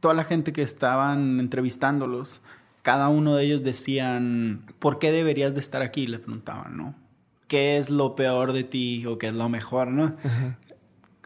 toda 0.00 0.14
la 0.14 0.24
gente 0.24 0.52
que 0.52 0.62
estaban 0.62 1.40
entrevistándolos, 1.40 2.42
cada 2.82 3.08
uno 3.08 3.36
de 3.36 3.44
ellos 3.44 3.62
decían, 3.62 4.66
¿por 4.78 4.98
qué 4.98 5.10
deberías 5.12 5.54
de 5.54 5.60
estar 5.60 5.80
aquí? 5.82 6.06
Le 6.06 6.18
preguntaban, 6.18 6.76
¿no? 6.76 6.94
¿Qué 7.52 7.76
es 7.76 7.90
lo 7.90 8.16
peor 8.16 8.54
de 8.54 8.64
ti 8.64 9.04
o 9.04 9.18
qué 9.18 9.28
es 9.28 9.34
lo 9.34 9.46
mejor, 9.50 9.88
no? 9.88 10.16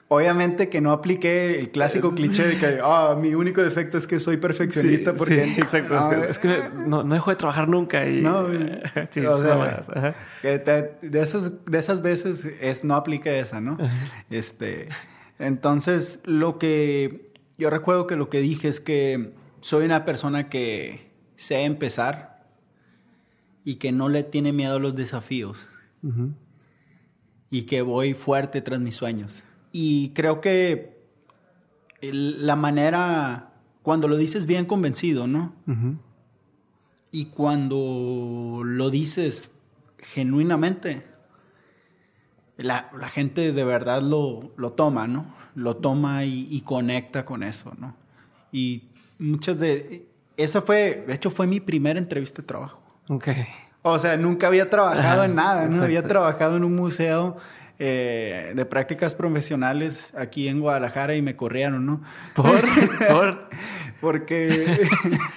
Obviamente 0.08 0.68
que 0.68 0.80
no 0.80 0.90
apliqué 0.90 1.60
el 1.60 1.70
clásico 1.70 2.10
cliché 2.10 2.48
de 2.48 2.58
que, 2.58 2.80
ah, 2.82 3.16
mi 3.16 3.36
único 3.36 3.62
defecto 3.62 3.96
es 3.96 4.08
que 4.08 4.18
soy 4.18 4.36
perfeccionista 4.36 5.12
Sí, 5.12 5.18
porque... 5.20 5.44
sí, 5.44 5.54
exacto. 5.60 5.94
No, 5.94 6.24
es 6.24 6.40
que, 6.40 6.48
es 6.48 6.60
que 6.62 6.70
no, 6.74 7.04
no 7.04 7.14
dejo 7.14 7.30
de 7.30 7.36
trabajar 7.36 7.68
nunca. 7.68 8.08
Y, 8.08 8.22
No, 8.22 8.44
sí, 9.10 9.24
o 9.24 9.38
sea, 9.38 9.78
ajá. 9.94 10.16
De, 10.42 11.22
esas, 11.22 11.64
de 11.64 11.78
esas 11.78 12.02
veces 12.02 12.44
es, 12.60 12.82
no 12.82 12.96
aplica 12.96 13.30
esa, 13.30 13.60
¿no? 13.60 13.78
Este, 14.28 14.88
entonces, 15.38 16.18
lo 16.24 16.58
que 16.58 17.30
yo 17.56 17.70
recuerdo 17.70 18.08
que 18.08 18.16
lo 18.16 18.30
que 18.30 18.40
dije 18.40 18.66
es 18.66 18.80
que 18.80 19.32
soy 19.60 19.84
una 19.84 20.04
persona 20.04 20.48
que 20.48 21.08
sé 21.36 21.62
empezar 21.62 22.42
y 23.64 23.76
que 23.76 23.92
no 23.92 24.08
le 24.08 24.24
tiene 24.24 24.52
miedo 24.52 24.74
a 24.74 24.80
los 24.80 24.96
desafíos 24.96 25.68
Y 27.50 27.62
que 27.62 27.82
voy 27.82 28.14
fuerte 28.14 28.60
tras 28.60 28.80
mis 28.80 28.94
sueños. 28.94 29.42
Y 29.72 30.10
creo 30.10 30.40
que 30.40 30.96
el- 32.00 32.46
la 32.46 32.56
manera, 32.56 33.52
cuando 33.82 34.08
lo 34.08 34.16
dices 34.16 34.46
bien 34.46 34.66
convencido, 34.66 35.26
¿no? 35.26 35.54
Y 37.12 37.26
cuando 37.26 38.62
lo 38.64 38.90
dices 38.90 39.50
genuinamente, 39.98 41.04
la, 42.56 42.90
la 42.98 43.08
gente 43.08 43.52
de 43.52 43.64
verdad 43.64 44.02
lo, 44.02 44.52
lo 44.56 44.72
toma, 44.72 45.06
¿no? 45.06 45.34
Lo 45.54 45.76
toma 45.76 46.24
y, 46.24 46.48
y 46.50 46.60
conecta 46.62 47.24
con 47.24 47.42
eso, 47.42 47.72
¿no? 47.78 47.94
Y 48.52 48.84
muchas 49.18 49.58
de... 49.58 50.08
Esa 50.36 50.60
fue, 50.60 51.04
de 51.06 51.14
hecho, 51.14 51.30
fue 51.30 51.46
mi 51.46 51.60
primera 51.60 51.98
entrevista 51.98 52.42
de 52.42 52.48
trabajo. 52.48 52.78
Ok. 53.08 53.28
O 53.88 53.98
sea, 53.98 54.16
nunca 54.16 54.46
había 54.48 54.68
trabajado 54.68 55.24
en 55.24 55.34
nada, 55.34 55.66
¿no? 55.66 55.82
Había 55.82 56.02
trabajado 56.06 56.56
en 56.56 56.64
un 56.64 56.74
museo 56.74 57.36
eh, 57.78 58.52
de 58.56 58.64
prácticas 58.66 59.14
profesionales 59.14 60.12
aquí 60.16 60.48
en 60.48 60.60
Guadalajara 60.60 61.14
y 61.14 61.22
me 61.22 61.36
corrieron, 61.36 61.86
¿no? 61.86 62.02
¿Por? 62.34 62.60
¿Por? 63.10 63.48
Porque 64.00 64.80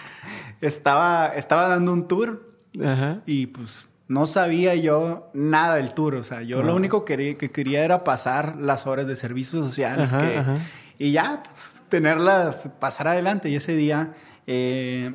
estaba, 0.62 1.28
estaba 1.36 1.68
dando 1.68 1.94
un 1.94 2.08
tour 2.08 2.42
Ajá. 2.84 3.20
y 3.26 3.48
pues 3.48 3.88
no 4.08 4.26
sabía 4.26 4.74
yo 4.76 5.30
nada 5.34 5.76
del 5.76 5.94
tour. 5.94 6.16
O 6.16 6.24
sea, 6.24 6.42
yo 6.42 6.64
lo 6.64 6.76
único 6.76 7.06
que 7.06 7.14
quería, 7.14 7.38
que 7.38 7.52
quería 7.52 7.86
era 7.86 8.04
pasar 8.04 8.56
las 8.56 8.88
horas 8.88 9.06
de 9.08 9.16
servicio 9.16 9.62
social 9.64 10.02
Ajá, 10.02 10.18
que- 10.18 10.38
ajá. 10.38 10.56
y 10.98 11.12
ya, 11.12 11.44
pues, 11.44 11.74
tenerlas, 11.90 12.68
pasar 12.80 13.08
adelante. 13.08 13.50
Y 13.50 13.56
ese 13.56 13.76
día 13.76 14.14
eh, 14.48 15.14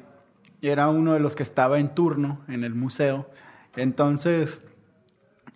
era 0.68 0.88
uno 0.88 1.12
de 1.14 1.21
los 1.21 1.37
que 1.37 1.42
estaba 1.42 1.78
en 1.78 1.94
turno 1.94 2.40
en 2.49 2.64
el 2.64 2.75
museo. 2.75 3.30
Entonces 3.76 4.61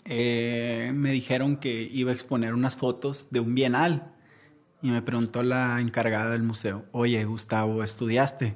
eh, 0.05 0.91
me 0.95 1.12
dijeron 1.12 1.57
que 1.57 1.83
iba 1.93 2.11
a 2.11 2.15
exponer 2.15 2.55
unas 2.55 2.77
fotos 2.77 3.29
de 3.31 3.41
un 3.41 3.55
bienal. 3.55 4.12
Y 4.81 4.91
me 4.91 5.03
preguntó 5.03 5.43
la 5.43 5.81
encargada 5.81 6.31
del 6.31 6.43
museo, 6.45 6.85
oye, 6.93 7.25
Gustavo, 7.25 7.83
¿estudiaste? 7.83 8.55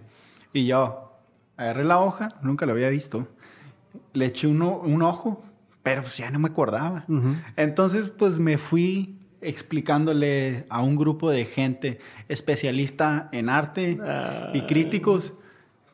Y 0.53 0.67
yo 0.67 1.13
agarré 1.57 1.85
la 1.85 1.99
hoja, 1.99 2.29
nunca 2.43 2.65
la 2.65 2.73
había 2.73 2.89
visto, 2.91 3.27
le 4.13 4.27
eché 4.27 4.47
uno- 4.47 4.79
un 4.79 5.03
ojo, 5.03 5.45
pero 5.83 6.03
pues 6.03 6.17
ya 6.17 6.31
no 6.31 6.39
me 6.39 6.49
acordaba. 6.49 7.05
Entonces, 7.57 8.09
pues 8.09 8.39
me 8.39 8.57
fui 8.57 9.19
explicándole 9.41 10.65
a 10.69 10.81
un 10.81 10.95
grupo 10.95 11.29
de 11.29 11.45
gente 11.45 11.99
especialista 12.29 13.29
en 13.33 13.49
arte 13.49 13.91
y 13.93 13.99
Ah. 14.61 14.67
críticos, 14.69 15.33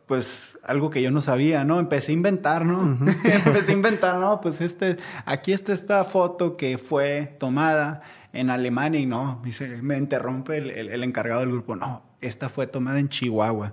pues 0.08 0.58
algo 0.64 0.90
que 0.90 1.02
yo 1.02 1.10
no 1.12 1.20
sabía, 1.20 1.62
¿no? 1.64 1.78
Empecé 1.78 2.10
a 2.12 2.14
inventar, 2.14 2.64
¿no? 2.64 2.98
Empecé 3.24 3.70
a 3.72 3.74
inventar, 3.74 4.16
¿no? 4.16 4.40
Pues 4.40 4.60
este, 4.60 4.96
aquí 5.26 5.52
está 5.52 5.72
esta 5.72 6.02
foto 6.04 6.56
que 6.56 6.78
fue 6.78 7.36
tomada 7.38 8.00
en 8.32 8.50
Alemania 8.50 8.98
y 8.98 9.06
no, 9.06 9.40
dice, 9.44 9.68
me 9.82 9.96
interrumpe 9.98 10.56
el, 10.58 10.70
el- 10.70 10.88
el 10.88 11.04
encargado 11.04 11.40
del 11.40 11.50
grupo, 11.52 11.76
no, 11.76 12.02
esta 12.20 12.48
fue 12.48 12.66
tomada 12.66 12.98
en 12.98 13.08
Chihuahua. 13.10 13.72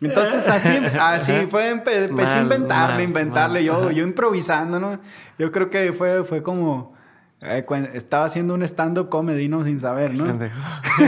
Entonces 0.00 0.46
así, 0.48 0.68
así 1.00 1.32
fue, 1.48 1.72
empe- 1.72 2.08
empecé 2.08 2.32
a 2.34 2.42
inventarle, 2.42 2.94
mal, 2.96 3.02
inventarle, 3.04 3.58
mal, 3.60 3.64
yo, 3.64 3.76
ajá. 3.84 3.92
yo 3.92 4.04
improvisando, 4.04 4.80
¿no? 4.80 4.98
Yo 5.38 5.52
creo 5.52 5.70
que 5.70 5.92
fue, 5.92 6.24
fue 6.24 6.42
como, 6.42 6.95
estaba 7.40 8.24
haciendo 8.24 8.54
un 8.54 8.62
stand-up 8.62 9.08
comedy, 9.08 9.48
¿no? 9.48 9.64
Sin 9.64 9.78
saber, 9.80 10.14
¿no? 10.14 10.24
Pendejo. 10.26 10.58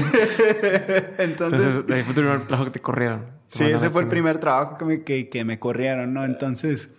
Entonces, 1.19 1.61
Entonces, 1.63 1.91
ahí 1.97 2.03
fue 2.03 2.15
tu 2.15 2.21
primer 2.21 2.47
trabajo 2.47 2.65
que 2.67 2.71
te 2.73 2.81
corrieron. 2.81 3.27
sí, 3.49 3.65
ese 3.65 3.91
fue 3.91 4.03
el 4.03 4.09
primer 4.09 4.39
trabajo 4.39 4.79
que 4.79 4.85
me, 4.85 5.03
que, 5.05 5.29
que 5.29 5.45
me 5.45 5.59
corrieron, 5.59 6.13
¿no? 6.13 6.25
Entonces, 6.25 6.91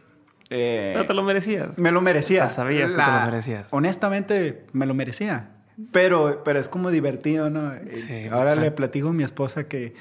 eh, 0.49 0.91
Pero 0.93 1.05
te 1.05 1.13
lo 1.13 1.23
merecías. 1.23 1.77
me 1.77 1.91
lo 1.91 2.01
merecía. 2.01 2.39
O 2.39 2.41
sea, 2.41 2.49
sabías 2.49 2.89
que 2.91 2.97
te 2.97 3.01
lo 3.11 3.25
merecías. 3.25 3.67
Honestamente, 3.71 4.65
me 4.73 4.85
lo 4.85 4.93
merecía. 4.93 5.51
Pero, 5.91 6.41
pero 6.43 6.59
es 6.59 6.67
como 6.67 6.91
divertido, 6.91 7.49
¿no? 7.49 7.73
Eh, 7.73 7.95
Sí, 7.95 8.25
Ahora 8.31 8.51
claro. 8.51 8.61
le 8.61 8.71
platico 8.71 9.09
a 9.09 9.13
mi 9.13 9.23
esposa 9.23 9.67
que 9.67 9.93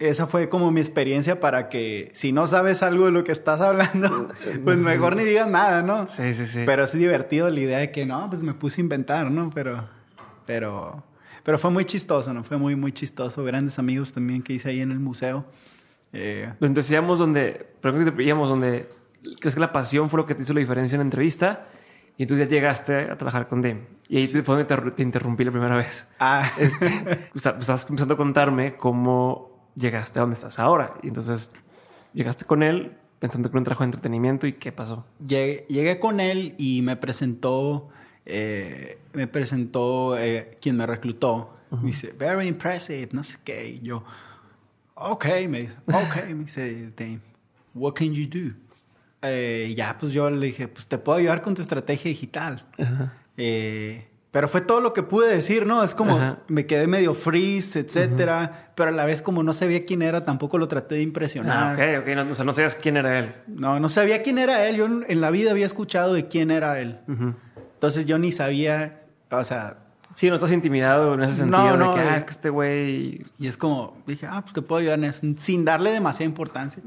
esa 0.00 0.26
fue 0.26 0.48
como 0.48 0.70
mi 0.70 0.80
experiencia 0.80 1.38
para 1.40 1.68
que 1.68 2.10
si 2.14 2.32
no 2.32 2.46
sabes 2.46 2.82
algo 2.82 3.04
de 3.06 3.12
lo 3.12 3.22
que 3.22 3.32
estás 3.32 3.60
hablando, 3.60 4.28
pues 4.64 4.76
mejor 4.78 5.14
ni 5.14 5.24
digas 5.24 5.48
nada, 5.48 5.82
¿no? 5.82 6.06
Sí, 6.06 6.32
sí, 6.32 6.46
sí. 6.46 6.62
Pero 6.66 6.84
es 6.84 6.92
divertido 6.92 7.48
la 7.50 7.60
idea 7.60 7.78
de 7.78 7.92
que 7.92 8.06
no, 8.06 8.28
pues 8.30 8.42
me 8.42 8.54
puse 8.54 8.80
a 8.80 8.84
inventar, 8.84 9.30
¿no? 9.30 9.50
Pero, 9.54 9.88
pero, 10.46 11.04
pero 11.44 11.58
fue 11.58 11.70
muy 11.70 11.84
chistoso, 11.84 12.32
¿no? 12.32 12.42
Fue 12.42 12.56
muy, 12.56 12.74
muy 12.76 12.92
chistoso. 12.92 13.44
Grandes 13.44 13.78
amigos 13.78 14.12
también 14.12 14.42
que 14.42 14.54
hice 14.54 14.70
ahí 14.70 14.80
en 14.80 14.90
el 14.90 15.00
museo. 15.00 15.44
Eh, 16.12 16.50
Entonces 16.60 16.90
íbamos 16.90 17.18
donde, 17.18 17.66
pregunta 17.80 18.14
que 18.14 18.22
íbamos 18.22 18.48
donde, 18.48 18.88
¿crees 19.38 19.54
que 19.54 19.60
la 19.60 19.70
pasión 19.70 20.10
fue 20.10 20.18
lo 20.18 20.26
que 20.26 20.34
te 20.34 20.42
hizo 20.42 20.52
la 20.54 20.60
diferencia 20.60 20.96
en 20.96 21.00
la 21.00 21.04
entrevista? 21.04 21.66
Y 22.16 22.24
entonces 22.24 22.48
ya 22.48 22.54
llegaste 22.56 23.10
a 23.10 23.16
trabajar 23.16 23.48
con 23.48 23.62
Dem. 23.62 23.80
Y 24.08 24.16
ahí 24.18 24.26
fue 24.26 24.42
donde 24.42 24.64
te, 24.64 24.76
te 24.90 25.02
interrumpí 25.02 25.44
la 25.44 25.52
primera 25.52 25.76
vez. 25.76 26.06
ah, 26.18 26.50
Este, 26.58 26.86
o 27.34 27.38
sea, 27.38 27.56
estás 27.58 27.84
comenzando 27.86 28.14
a 28.14 28.16
contarme 28.16 28.74
cómo 28.74 29.49
llegaste 29.76 30.18
a 30.18 30.22
donde 30.22 30.34
estás 30.34 30.58
ahora. 30.58 30.94
Y 31.02 31.08
entonces 31.08 31.50
llegaste 32.12 32.44
con 32.44 32.62
él 32.62 32.92
pensando 33.18 33.48
que 33.50 33.54
era 33.54 33.58
un 33.60 33.64
trabajo 33.64 33.84
de 33.84 33.86
entretenimiento 33.88 34.46
y 34.46 34.54
qué 34.54 34.72
pasó. 34.72 35.04
llegué, 35.26 35.66
llegué 35.68 35.98
con 36.00 36.20
él 36.20 36.54
y 36.58 36.80
me 36.82 36.96
presentó, 36.96 37.88
eh, 38.24 38.98
me 39.12 39.26
presentó 39.26 40.18
eh, 40.18 40.56
quien 40.60 40.76
me 40.76 40.86
reclutó. 40.86 41.56
Me 41.70 41.88
dice, 41.88 42.12
very 42.18 42.48
impressive, 42.48 43.08
no 43.12 43.22
sé 43.22 43.38
qué. 43.44 43.68
Y 43.68 43.80
yo, 43.80 44.02
ok, 44.94 45.24
me 45.48 45.60
dice, 45.62 45.74
ok, 45.86 46.26
me 46.28 46.44
dice, 46.44 46.90
"Dame, 46.96 47.20
what 47.74 47.92
can 47.94 48.12
you 48.12 48.26
do? 48.26 48.54
Eh, 49.22 49.72
ya, 49.76 49.96
pues 49.98 50.12
yo 50.12 50.28
le 50.30 50.46
dije, 50.46 50.66
pues 50.66 50.86
te 50.86 50.98
puedo 50.98 51.18
ayudar 51.18 51.42
con 51.42 51.54
tu 51.54 51.62
estrategia 51.62 52.08
digital. 52.08 52.64
Ajá. 52.78 53.12
Eh, 53.36 54.06
pero 54.30 54.46
fue 54.48 54.60
todo 54.60 54.80
lo 54.80 54.92
que 54.92 55.02
pude 55.02 55.28
decir, 55.34 55.66
¿no? 55.66 55.82
Es 55.82 55.94
como 55.94 56.16
Ajá. 56.16 56.38
me 56.48 56.64
quedé 56.66 56.86
medio 56.86 57.14
freeze, 57.14 57.80
etcétera, 57.80 58.70
pero 58.76 58.90
a 58.90 58.92
la 58.92 59.04
vez 59.04 59.22
como 59.22 59.42
no 59.42 59.52
sabía 59.52 59.84
quién 59.84 60.02
era, 60.02 60.24
tampoco 60.24 60.56
lo 60.58 60.68
traté 60.68 60.94
de 60.94 61.00
Ah, 61.00 61.04
impresionar. 61.04 61.74
ok, 61.74 62.02
ok. 62.06 62.14
No, 62.14 62.32
o 62.32 62.34
sea, 62.34 62.44
no 62.44 62.52
sabías 62.52 62.76
quién 62.76 62.96
era 62.96 63.18
él. 63.18 63.34
No, 63.48 63.80
no 63.80 63.88
sabía 63.88 64.22
quién 64.22 64.38
era 64.38 64.66
él. 64.68 64.76
Yo 64.76 64.86
en 64.86 65.20
la 65.20 65.30
vida 65.30 65.50
había 65.50 65.66
escuchado 65.66 66.12
de 66.14 66.28
quién 66.28 66.50
era 66.50 66.78
él. 66.78 66.98
Ujú. 67.08 67.34
Entonces 67.74 68.06
yo 68.06 68.18
ni 68.18 68.30
sabía, 68.32 69.02
o 69.30 69.42
sea, 69.44 69.78
Sí, 70.16 70.28
no 70.28 70.34
estás 70.34 70.50
intimidado 70.52 71.14
en 71.14 71.22
ese 71.22 71.36
sentido 71.36 71.62
No, 71.62 71.72
de 71.72 71.78
no, 71.78 71.94
que, 71.94 72.00
ah, 72.00 72.14
eh. 72.14 72.18
es 72.18 72.24
que 72.24 72.30
este 72.30 72.50
güey... 72.50 73.24
y 73.38 73.46
es 73.46 73.56
como, 73.56 73.96
dije, 74.06 74.26
ah, 74.28 74.42
pues 74.42 74.52
te 74.52 74.60
puedo 74.60 74.80
ayudar 74.80 74.98
en 74.98 75.04
eso, 75.06 75.26
sin 75.38 75.64
darle 75.64 75.92
demasiada 75.92 76.26
importancia. 76.28 76.82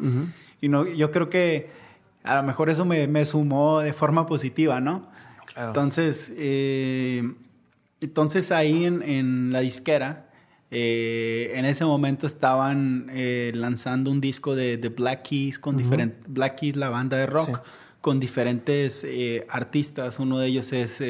Y 0.62 0.68
no, 0.70 0.86
yo 0.86 1.10
creo 1.12 1.30
que 1.30 1.72
a 2.24 2.36
lo 2.36 2.44
mejor 2.44 2.70
eso 2.70 2.86
me, 2.86 3.08
me 3.08 3.26
sumó 3.26 3.80
de 3.80 3.92
forma 3.94 4.28
positiva, 4.28 4.80
¿no? 4.82 5.08
Claro. 5.54 5.70
Entonces, 5.70 6.34
eh, 6.36 7.24
entonces 8.02 8.52
ahí 8.52 8.86
en, 8.86 9.02
en 9.04 9.52
la 9.54 9.60
disquera, 9.60 10.30
eh, 10.72 11.52
en 11.56 11.66
ese 11.66 11.86
momento 11.86 12.26
estaban 12.26 13.08
eh, 13.12 13.52
lanzando 13.54 14.10
un 14.10 14.20
disco 14.20 14.56
de, 14.56 14.78
de 14.78 14.90
Black 14.90 15.22
Keys 15.30 15.60
con 15.60 15.78
diferentes, 15.78 16.20
Black 16.28 16.56
Keys, 16.60 16.76
la 16.76 16.90
banda 16.90 17.18
de 17.18 17.28
rock, 17.28 17.48
Sí. 17.64 17.72
con 18.02 18.20
diferentes 18.20 19.06
artistas. 19.50 20.18
Uno 20.20 20.40
de 20.40 20.48
ellos 20.48 20.74
es 20.74 21.02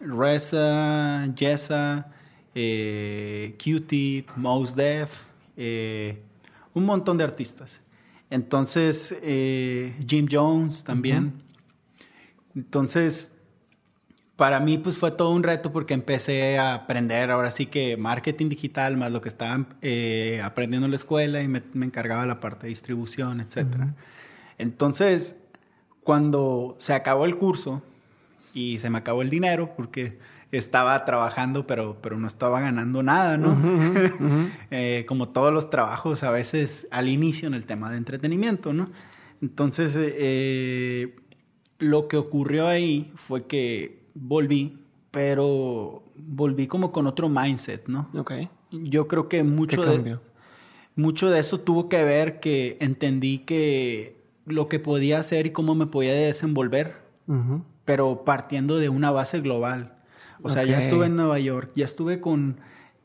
Reza, 0.00 1.26
Jessa 1.34 2.12
Q-Tip, 2.52 4.28
Mos 4.36 4.76
Def, 4.76 5.10
un 5.56 6.84
montón 6.84 7.16
de 7.16 7.24
artistas. 7.24 7.80
Entonces, 8.28 9.16
Jim 10.06 10.28
Jones 10.30 10.84
también. 10.84 11.32
Entonces, 12.54 13.32
para 14.40 14.58
mí 14.58 14.78
pues 14.78 14.96
fue 14.96 15.10
todo 15.10 15.32
un 15.32 15.42
reto 15.42 15.70
porque 15.70 15.92
empecé 15.92 16.58
a 16.58 16.72
aprender 16.72 17.30
ahora 17.30 17.50
sí 17.50 17.66
que 17.66 17.98
marketing 17.98 18.48
digital 18.48 18.96
más 18.96 19.12
lo 19.12 19.20
que 19.20 19.28
estaba 19.28 19.66
eh, 19.82 20.40
aprendiendo 20.42 20.86
en 20.86 20.92
la 20.92 20.96
escuela 20.96 21.42
y 21.42 21.46
me, 21.46 21.62
encargaba 21.74 22.24
la 22.24 22.40
parte 22.40 22.62
de 22.62 22.70
distribución, 22.70 23.42
etc. 23.42 23.66
Entonces, 24.56 25.38
cuando 26.02 26.74
se 26.78 26.94
acabó 26.94 27.26
el 27.26 27.36
curso 27.36 27.82
y 28.54 28.78
se 28.78 28.88
me 28.88 28.96
acabó 28.96 29.20
el 29.20 29.28
dinero 29.28 29.74
porque 29.76 30.18
estaba 30.52 31.04
trabajando 31.04 31.66
pero, 31.66 31.98
pero 32.00 32.18
no 32.18 32.26
estaba 32.26 32.60
ganando 32.60 33.02
nada, 33.02 33.36
¿no? 33.36 33.60
Eh, 34.70 35.04
como 35.06 35.28
todos 35.28 35.52
los 35.52 35.68
trabajos 35.68 36.22
a 36.22 36.30
veces 36.30 36.88
al 36.90 37.10
inicio 37.10 37.46
en 37.46 37.52
el 37.52 37.66
tema 37.66 37.90
de 37.90 37.98
entretenimiento, 37.98 38.72
¿no? 38.72 38.88
Entonces, 39.42 39.92
eh, 39.94 41.14
lo 41.78 42.08
que 42.08 42.16
ocurrió 42.16 42.68
ahí 42.68 43.12
fue 43.16 43.46
que 43.46 43.99
volví, 44.20 44.78
pero 45.10 46.04
volví 46.16 46.66
como 46.66 46.92
con 46.92 47.06
otro 47.06 47.28
mindset, 47.28 47.88
¿no? 47.88 48.08
Ok. 48.14 48.32
Yo 48.70 49.08
creo 49.08 49.28
que 49.28 49.42
mucho 49.42 49.82
de, 49.82 50.18
mucho 50.94 51.30
de 51.30 51.40
eso 51.40 51.60
tuvo 51.60 51.88
que 51.88 52.04
ver 52.04 52.38
que 52.38 52.76
entendí 52.80 53.38
que 53.38 54.20
lo 54.46 54.68
que 54.68 54.78
podía 54.78 55.18
hacer 55.18 55.46
y 55.46 55.50
cómo 55.50 55.74
me 55.74 55.86
podía 55.86 56.12
desenvolver, 56.12 56.96
pero 57.84 58.24
partiendo 58.24 58.78
de 58.78 58.88
una 58.88 59.10
base 59.10 59.40
global. 59.40 59.96
O 60.42 60.48
sea, 60.48 60.64
ya 60.64 60.78
estuve 60.78 61.06
en 61.06 61.16
Nueva 61.16 61.38
York, 61.38 61.72
ya 61.74 61.84
estuve 61.84 62.20
con 62.20 62.58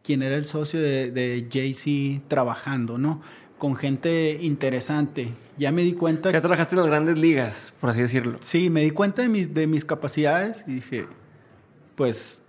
quien 0.04 0.22
era 0.22 0.36
el 0.36 0.46
socio 0.46 0.80
de, 0.80 1.12
de 1.12 1.48
Jay-Z 1.52 2.24
trabajando, 2.28 2.98
¿no? 2.98 3.22
Con 3.66 3.76
gente 3.76 4.38
interesante. 4.44 5.34
Ya 5.58 5.72
me 5.72 5.82
di 5.82 5.94
cuenta... 5.94 6.32
Ya 6.32 6.40
trabajaste 6.40 6.76
en 6.76 6.82
las 6.82 6.88
grandes 6.88 7.18
ligas, 7.18 7.74
por 7.82 7.90
así 7.90 8.00
decirlo. 8.00 8.38
Sí, 8.40 8.70
me 8.70 8.84
di 8.84 8.92
cuenta 8.92 9.24
de 9.24 9.28
mis, 9.28 9.56
de 9.56 9.66
mis 9.66 9.84
capacidades 9.84 10.64
y 10.68 10.74
dije, 10.74 11.08
pues, 11.96 12.44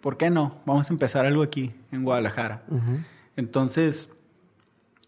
¿por 0.00 0.16
qué 0.16 0.30
no? 0.30 0.62
Vamos 0.64 0.88
a 0.88 0.94
empezar 0.94 1.26
algo 1.26 1.42
aquí, 1.42 1.74
en 1.92 2.04
Guadalajara. 2.04 2.64
Entonces, 3.36 4.10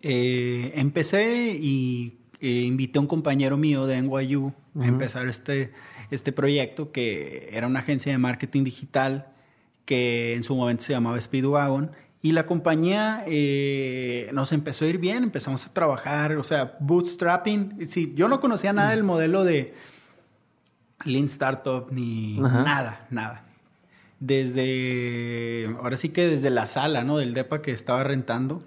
eh, 0.02 0.70
empecé 0.74 1.56
y 1.58 2.18
eh, 2.38 2.50
invité 2.50 2.98
a 2.98 3.00
un 3.00 3.08
compañero 3.08 3.56
mío 3.56 3.86
de 3.86 4.02
NYU 4.02 4.52
a 4.78 4.86
empezar 4.86 5.28
este, 5.28 5.72
este 6.10 6.30
proyecto 6.30 6.92
que 6.92 7.48
era 7.52 7.66
una 7.66 7.78
agencia 7.78 8.12
de 8.12 8.18
marketing 8.18 8.64
digital 8.64 9.28
que 9.86 10.34
en 10.34 10.42
su 10.42 10.54
momento 10.54 10.82
se 10.82 10.92
llamaba 10.92 11.18
Speedwagon 11.18 11.92
y 12.20 12.32
la 12.32 12.46
compañía 12.46 13.22
eh, 13.26 14.28
nos 14.32 14.52
empezó 14.52 14.84
a 14.84 14.88
ir 14.88 14.98
bien, 14.98 15.22
empezamos 15.22 15.66
a 15.66 15.72
trabajar, 15.72 16.36
o 16.36 16.42
sea, 16.42 16.76
bootstrapping. 16.80 17.86
Sí, 17.86 18.12
yo 18.16 18.28
no 18.28 18.40
conocía 18.40 18.72
nada 18.72 18.90
del 18.90 19.04
modelo 19.04 19.44
de 19.44 19.74
Lean 21.04 21.26
Startup 21.26 21.86
ni 21.92 22.40
nada, 22.40 23.06
nada. 23.10 23.44
Desde, 24.18 25.72
ahora 25.80 25.96
sí 25.96 26.08
que 26.08 26.26
desde 26.26 26.50
la 26.50 26.66
sala, 26.66 27.04
¿no? 27.04 27.18
Del 27.18 27.34
DEPA 27.34 27.62
que 27.62 27.70
estaba 27.70 28.02
rentando. 28.02 28.64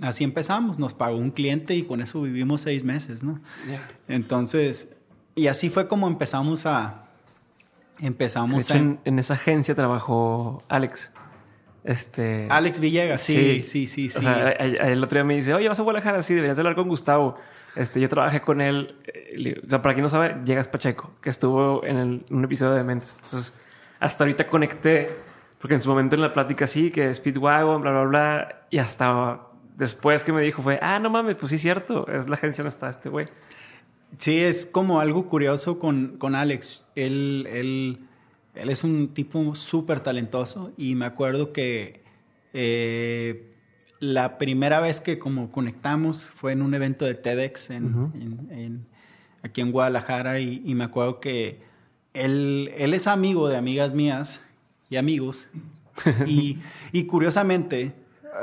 Así 0.00 0.24
empezamos, 0.24 0.78
nos 0.78 0.92
pagó 0.92 1.16
un 1.16 1.30
cliente 1.30 1.74
y 1.74 1.84
con 1.84 2.02
eso 2.02 2.20
vivimos 2.20 2.60
seis 2.60 2.84
meses, 2.84 3.22
¿no? 3.22 3.40
Entonces, 4.08 4.90
y 5.34 5.46
así 5.46 5.70
fue 5.70 5.88
como 5.88 6.06
empezamos 6.06 6.66
a... 6.66 7.06
Empezamos 7.98 8.70
a... 8.70 8.76
En, 8.76 9.00
en 9.06 9.18
esa 9.18 9.34
agencia 9.34 9.74
trabajó 9.74 10.62
Alex. 10.68 11.12
Este... 11.84 12.46
Alex 12.50 12.78
Villegas, 12.78 13.20
sí, 13.20 13.62
sí, 13.62 13.86
sí, 13.86 14.08
sí. 14.08 14.26
el 14.58 15.02
otro 15.02 15.16
día 15.16 15.24
me 15.24 15.36
dice, 15.36 15.54
oye, 15.54 15.68
vas 15.68 15.78
a 15.80 15.82
Guadalajara, 15.82 16.22
sí, 16.22 16.34
deberías 16.34 16.58
hablar 16.58 16.74
con 16.74 16.88
Gustavo. 16.88 17.36
Este, 17.76 18.00
yo 18.00 18.08
trabajé 18.08 18.40
con 18.40 18.60
él, 18.60 18.96
eh, 19.06 19.60
o 19.64 19.68
sea, 19.68 19.80
para 19.80 19.94
quien 19.94 20.02
no 20.02 20.08
sabe, 20.08 20.36
Llegas 20.44 20.68
Pacheco, 20.68 21.12
que 21.20 21.30
estuvo 21.30 21.84
en, 21.84 22.24
un 22.30 22.44
episodio 22.44 22.74
de 22.74 22.84
Mentes. 22.84 23.12
Entonces, 23.14 23.54
hasta 24.00 24.24
ahorita 24.24 24.46
conecté, 24.48 25.10
porque 25.60 25.74
en 25.74 25.80
su 25.80 25.88
momento 25.88 26.16
en 26.16 26.22
la 26.22 26.32
plática 26.32 26.66
sí, 26.66 26.90
que 26.90 27.14
Speedwagon, 27.14 27.80
bla, 27.80 27.90
bla, 27.92 28.02
bla, 28.02 28.66
y 28.70 28.78
hasta 28.78 29.40
después 29.76 30.22
que 30.22 30.32
me 30.32 30.42
dijo 30.42 30.62
fue, 30.62 30.78
ah, 30.82 30.98
no 30.98 31.10
mames, 31.10 31.36
pues 31.36 31.50
sí, 31.50 31.58
cierto, 31.58 32.06
es 32.08 32.28
la 32.28 32.34
agencia 32.34 32.62
donde 32.62 32.74
está 32.74 32.88
este 32.88 33.08
güey. 33.08 33.26
Sí, 34.18 34.42
es 34.42 34.66
como 34.66 35.00
algo 35.00 35.28
curioso 35.28 35.78
con, 35.78 36.16
con 36.18 36.34
Alex. 36.34 36.84
Él, 36.96 37.48
él 37.50 38.00
él 38.54 38.70
es 38.70 38.84
un 38.84 39.08
tipo 39.14 39.54
súper 39.54 40.00
talentoso 40.00 40.72
y 40.76 40.94
me 40.94 41.06
acuerdo 41.06 41.52
que 41.52 42.02
eh, 42.52 43.54
la 44.00 44.38
primera 44.38 44.80
vez 44.80 45.00
que 45.00 45.18
como 45.18 45.52
conectamos 45.52 46.22
fue 46.22 46.52
en 46.52 46.62
un 46.62 46.74
evento 46.74 47.04
de 47.04 47.14
TEDx 47.14 47.70
en, 47.70 48.86
aquí 49.42 49.60
en 49.60 49.72
Guadalajara 49.72 50.40
y, 50.40 50.74
me 50.74 50.84
acuerdo 50.84 51.20
que 51.20 51.60
él, 52.14 52.72
él, 52.76 52.94
es 52.94 53.06
amigo 53.06 53.48
de 53.48 53.56
amigas 53.56 53.94
mías 53.94 54.40
y 54.88 54.96
amigos 54.96 55.48
y, 56.26 56.58
curiosamente 57.04 57.92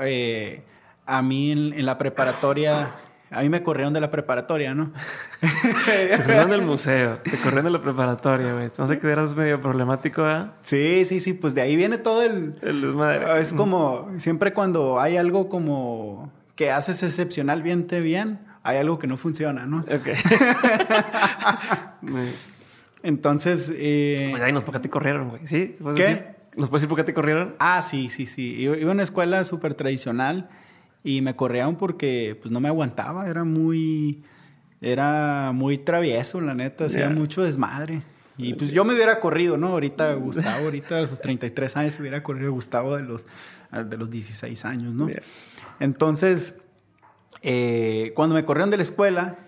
eh, 0.02 0.62
a 1.06 1.22
mí 1.22 1.52
en, 1.52 1.86
la 1.86 1.98
preparatoria 1.98 2.96
a 3.30 3.42
mí 3.42 3.50
me 3.50 3.62
corrieron 3.62 3.94
de 3.94 4.00
la 4.00 4.10
preparatoria, 4.10 4.74
¿no? 4.74 4.92
te 5.86 6.18
corrieron 6.18 6.50
del 6.50 6.62
museo, 6.62 7.18
te 7.18 7.38
corrieron 7.38 7.66
de 7.66 7.72
la 7.72 7.82
preparatoria, 7.82 8.54
güey. 8.54 8.70
No 8.78 8.88
sé 8.88 9.00
que 9.00 9.08
eras 9.10 9.36
medio 9.36 9.62
problemático, 9.62 10.28
¿eh? 10.30 10.46
Sí, 10.62 11.04
sí, 11.06 11.20
sí, 11.20 11.34
pues 11.34 11.54
de 11.54 11.62
ahí 11.62 11.76
viene 11.76 11.98
todo 11.98 12.24
el... 12.24 12.56
El 12.62 12.86
madre. 12.94 13.42
Es 13.42 13.52
como, 13.52 14.10
siempre 14.18 14.54
cuando 14.54 15.00
hay 15.00 15.18
algo 15.18 15.50
como 15.50 16.32
que 16.56 16.72
haces 16.72 17.04
excepcionalmente 17.04 18.00
bien, 18.00 18.40
hay 18.64 18.78
algo 18.78 18.98
que 18.98 19.08
no 19.08 19.18
funciona, 19.18 19.66
¿no? 19.66 19.80
Ok. 19.80 20.08
Entonces... 23.04 23.72
Eh... 23.76 24.34
Ay, 24.42 24.54
nos, 24.54 24.64
¿por 24.64 24.74
qué 24.74 24.80
te 24.80 24.90
corrieron, 24.90 25.30
güey? 25.30 25.46
¿Sí? 25.48 25.78
¿Qué? 25.96 26.38
¿Nos 26.56 26.70
puedes 26.70 26.82
decir 26.82 26.90
por 26.90 26.98
qué 26.98 27.04
te 27.04 27.14
corrieron? 27.14 27.56
Ah, 27.60 27.82
sí, 27.82 28.10
sí, 28.10 28.26
sí. 28.26 28.56
Iba 28.56 28.90
a 28.90 28.92
una 28.92 29.04
escuela 29.04 29.44
súper 29.44 29.76
tradicional 29.76 30.50
y 31.04 31.22
me 31.22 31.36
corrieron 31.36 31.76
porque 31.76 32.38
pues 32.42 32.52
no 32.52 32.60
me 32.60 32.68
aguantaba, 32.68 33.28
era 33.28 33.44
muy 33.44 34.24
era 34.82 35.52
muy 35.54 35.78
travieso, 35.78 36.40
la 36.42 36.54
neta, 36.54 36.86
hacía 36.86 37.10
mucho 37.10 37.44
desmadre. 37.44 38.04
Y 38.38 38.54
pues 38.54 38.70
yo 38.72 38.86
me 38.86 38.94
hubiera 38.94 39.20
corrido, 39.20 39.58
¿no? 39.58 39.70
Ahorita 39.70 40.14
Gustavo, 40.14 40.66
ahorita 40.66 41.00
a 41.00 41.08
sus 41.08 41.20
33 41.20 41.76
años 41.78 42.00
hubiera 42.00 42.22
corrido 42.22 42.52
Gustavo 42.52 42.96
de 42.96 43.02
los, 43.02 43.26
de 43.72 43.98
los 43.98 44.12
16 44.12 44.64
años, 44.66 44.94
¿no? 44.94 45.08
Entonces, 45.80 46.60
eh, 47.42 48.12
cuando 48.16 48.36
me 48.36 48.46
corrieron 48.46 48.70
de 48.70 48.78
la 48.78 48.84
escuela, 48.84 49.40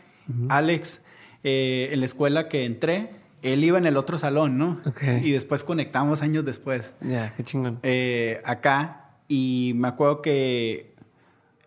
Alex, 0.50 1.02
eh, 1.44 1.90
en 1.92 2.00
la 2.00 2.06
escuela 2.06 2.50
que 2.50 2.66
entré, 2.66 3.12
él 3.44 3.64
iba 3.64 3.78
en 3.78 3.86
el 3.86 3.96
otro 3.96 4.18
salón, 4.18 4.58
¿no? 4.58 4.82
Y 5.22 5.32
después 5.32 5.64
conectamos 5.64 6.24
años 6.24 6.44
después. 6.44 6.92
Ya, 7.02 7.34
qué 7.36 7.44
chingón. 7.44 7.80
Eh, 7.84 8.42
acá, 8.44 9.12
y 9.28 9.74
me 9.76 9.88
acuerdo 9.88 10.24
que 10.24 10.89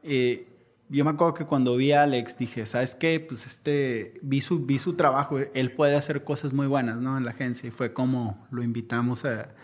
eh, 0.03 0.49
yo 0.93 1.07
me 1.07 1.13
acuerdo 1.13 1.33
que 1.33 1.47
cuando 1.47 1.75
vi 1.77 1.93
a 1.93 2.03
Alex 2.03 2.37
dije, 2.37 2.67
¿sabes 2.67 2.95
qué? 2.95 3.19
Pues 3.19 3.47
este, 3.47 4.21
vi 4.23 4.43
su, 4.43 4.67
vi 4.67 4.79
su 4.79 4.95
trabajo, 4.95 5.39
él 5.39 5.73
puede 5.73 5.97
hacer 5.97 6.23
cosas 6.23 6.53
muy 6.53 6.67
buenas, 6.67 6.99
¿no? 6.99 7.17
En 7.17 7.25
la 7.25 7.31
agencia 7.31 7.67
y 7.67 7.71
fue 7.71 7.95
como 7.95 8.47
lo 8.51 8.63
invitamos 8.63 9.25
a, 9.25 9.55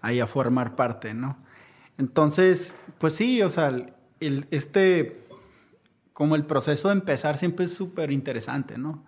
a 0.00 0.26
formar 0.26 0.76
parte, 0.76 1.12
¿no? 1.12 1.36
Entonces, 1.98 2.74
pues 2.98 3.14
sí, 3.14 3.42
o 3.42 3.50
sea, 3.50 3.68
el, 4.20 4.46
este, 4.50 5.26
como 6.14 6.36
el 6.36 6.46
proceso 6.46 6.88
de 6.88 6.94
empezar 6.94 7.36
siempre 7.36 7.66
es 7.66 7.74
súper 7.74 8.10
interesante, 8.10 8.78
¿no? 8.78 9.04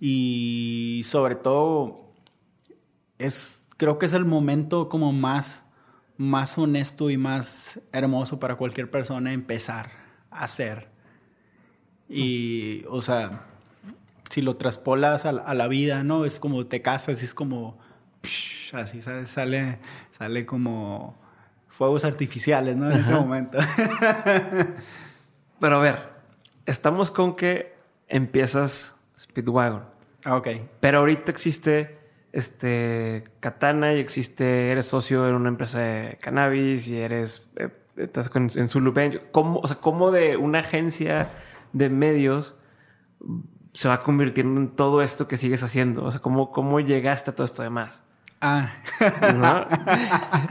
Y 0.00 1.02
sobre 1.04 1.34
todo, 1.34 2.14
es, 3.18 3.60
creo 3.76 3.98
que 3.98 4.06
es 4.06 4.14
el 4.14 4.24
momento 4.24 4.88
como 4.88 5.12
más, 5.12 5.62
más 6.16 6.56
honesto 6.56 7.10
y 7.10 7.18
más 7.18 7.80
hermoso 7.92 8.40
para 8.40 8.56
cualquier 8.56 8.90
persona 8.90 9.34
empezar 9.34 10.02
hacer. 10.32 10.88
Y, 12.08 12.84
o 12.88 13.02
sea, 13.02 13.46
si 14.30 14.42
lo 14.42 14.56
traspolas 14.56 15.24
a, 15.26 15.32
la 15.32 15.68
vida, 15.68 16.02
¿no? 16.04 16.24
Es 16.24 16.38
como 16.38 16.66
te 16.66 16.82
casas 16.82 17.22
y 17.22 17.24
es 17.24 17.34
como, 17.34 17.78
así 18.72 19.00
sale, 19.00 19.78
sale 20.10 20.46
como 20.46 21.18
fuegos 21.68 22.04
artificiales, 22.04 22.76
¿no? 22.76 22.90
En 22.90 22.98
ese 22.98 23.12
momento. 23.12 23.58
Pero 25.60 25.76
a 25.76 25.78
ver, 25.80 26.10
estamos 26.66 27.10
con 27.10 27.36
que 27.36 27.74
empiezas 28.08 28.94
Speedwagon. 29.18 29.84
Ah, 30.24 30.36
ok. 30.36 30.48
Pero 30.80 30.98
ahorita 30.98 31.30
existe 31.30 31.98
este 32.32 33.24
Katana 33.40 33.94
y 33.94 34.00
existe, 34.00 34.70
eres 34.70 34.86
socio 34.86 35.28
en 35.28 35.34
una 35.34 35.48
empresa 35.48 35.80
de 35.80 36.18
cannabis 36.20 36.88
y 36.88 36.98
eres 36.98 37.46
eh, 37.56 37.68
estás 37.96 38.30
en 38.34 38.68
su 38.68 38.80
loop. 38.80 38.98
¿Cómo, 39.32 39.60
o 39.60 39.68
sea, 39.68 39.76
¿Cómo 39.76 40.10
de 40.10 40.36
una 40.36 40.60
agencia 40.60 41.30
de 41.72 41.90
medios 41.90 42.54
se 43.72 43.88
va 43.88 44.02
convirtiendo 44.02 44.60
en 44.60 44.68
todo 44.68 45.02
esto 45.02 45.28
que 45.28 45.36
sigues 45.36 45.62
haciendo? 45.62 46.04
O 46.04 46.10
sea, 46.10 46.20
¿cómo, 46.20 46.50
cómo 46.50 46.80
llegaste 46.80 47.30
a 47.30 47.34
todo 47.34 47.44
esto 47.44 47.62
demás? 47.62 48.02
Ah. 48.40 48.70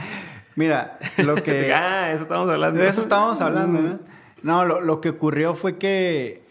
Mira, 0.56 0.98
lo 1.18 1.34
que... 1.36 1.72
ah, 1.74 2.12
eso 2.12 2.22
estamos 2.22 2.48
hablando. 2.50 2.80
De 2.80 2.88
eso 2.88 3.00
estábamos 3.00 3.40
hablando, 3.40 3.80
¿no? 3.80 3.98
No, 4.42 4.64
lo, 4.64 4.80
lo 4.80 5.00
que 5.00 5.10
ocurrió 5.10 5.54
fue 5.54 5.78
que 5.78 6.44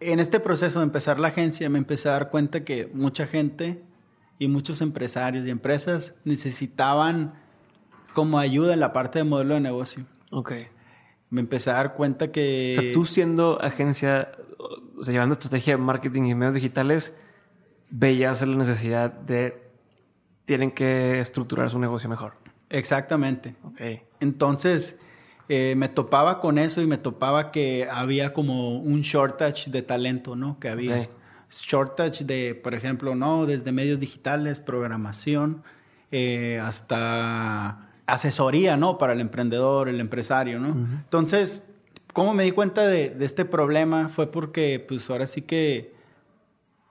en 0.00 0.20
este 0.20 0.40
proceso 0.40 0.80
de 0.80 0.86
empezar 0.86 1.18
la 1.18 1.28
agencia 1.28 1.68
me 1.68 1.78
empecé 1.78 2.08
a 2.08 2.12
dar 2.12 2.30
cuenta 2.30 2.64
que 2.64 2.90
mucha 2.94 3.26
gente 3.26 3.82
y 4.38 4.48
muchos 4.48 4.80
empresarios 4.80 5.46
y 5.46 5.50
empresas 5.50 6.14
necesitaban 6.24 7.34
como 8.14 8.38
ayuda 8.38 8.74
en 8.74 8.80
la 8.80 8.92
parte 8.92 9.18
de 9.18 9.24
modelo 9.24 9.54
de 9.54 9.60
negocio. 9.60 10.04
Ok. 10.30 10.52
Me 11.30 11.40
empecé 11.40 11.70
a 11.70 11.74
dar 11.74 11.94
cuenta 11.94 12.32
que... 12.32 12.74
O 12.76 12.82
sea, 12.82 12.92
tú 12.92 13.04
siendo 13.04 13.62
agencia, 13.62 14.32
o 14.58 15.02
sea, 15.02 15.12
llevando 15.12 15.34
estrategia 15.34 15.76
de 15.76 15.82
marketing 15.82 16.24
y 16.24 16.34
medios 16.34 16.54
digitales, 16.54 17.14
veías 17.90 18.42
la 18.42 18.56
necesidad 18.56 19.12
de... 19.12 19.70
Tienen 20.44 20.72
que 20.72 21.20
estructurar 21.20 21.70
su 21.70 21.78
negocio 21.78 22.08
mejor. 22.08 22.32
Exactamente. 22.68 23.54
Ok. 23.62 23.80
Entonces, 24.18 24.98
eh, 25.48 25.74
me 25.76 25.88
topaba 25.88 26.40
con 26.40 26.58
eso 26.58 26.80
y 26.80 26.86
me 26.86 26.96
topaba 26.96 27.50
que 27.50 27.88
había 27.90 28.32
como 28.32 28.78
un 28.78 29.00
shortage 29.02 29.70
de 29.70 29.82
talento, 29.82 30.36
¿no? 30.36 30.60
Que 30.60 30.68
había. 30.68 31.08
Shortage 31.50 32.24
de, 32.24 32.54
por 32.54 32.74
ejemplo, 32.74 33.16
¿no? 33.16 33.46
Desde 33.46 33.72
medios 33.72 33.98
digitales, 33.98 34.60
programación, 34.60 35.64
eh, 36.12 36.60
hasta 36.62 37.89
asesoría, 38.12 38.76
¿no? 38.76 38.98
Para 38.98 39.12
el 39.12 39.20
emprendedor, 39.20 39.88
el 39.88 40.00
empresario, 40.00 40.58
¿no? 40.58 40.68
Entonces, 40.68 41.62
¿cómo 42.12 42.34
me 42.34 42.44
di 42.44 42.52
cuenta 42.52 42.86
de, 42.86 43.10
de 43.10 43.24
este 43.24 43.44
problema? 43.44 44.08
Fue 44.08 44.30
porque, 44.30 44.84
pues, 44.86 45.08
ahora 45.10 45.26
sí 45.26 45.42
que... 45.42 45.92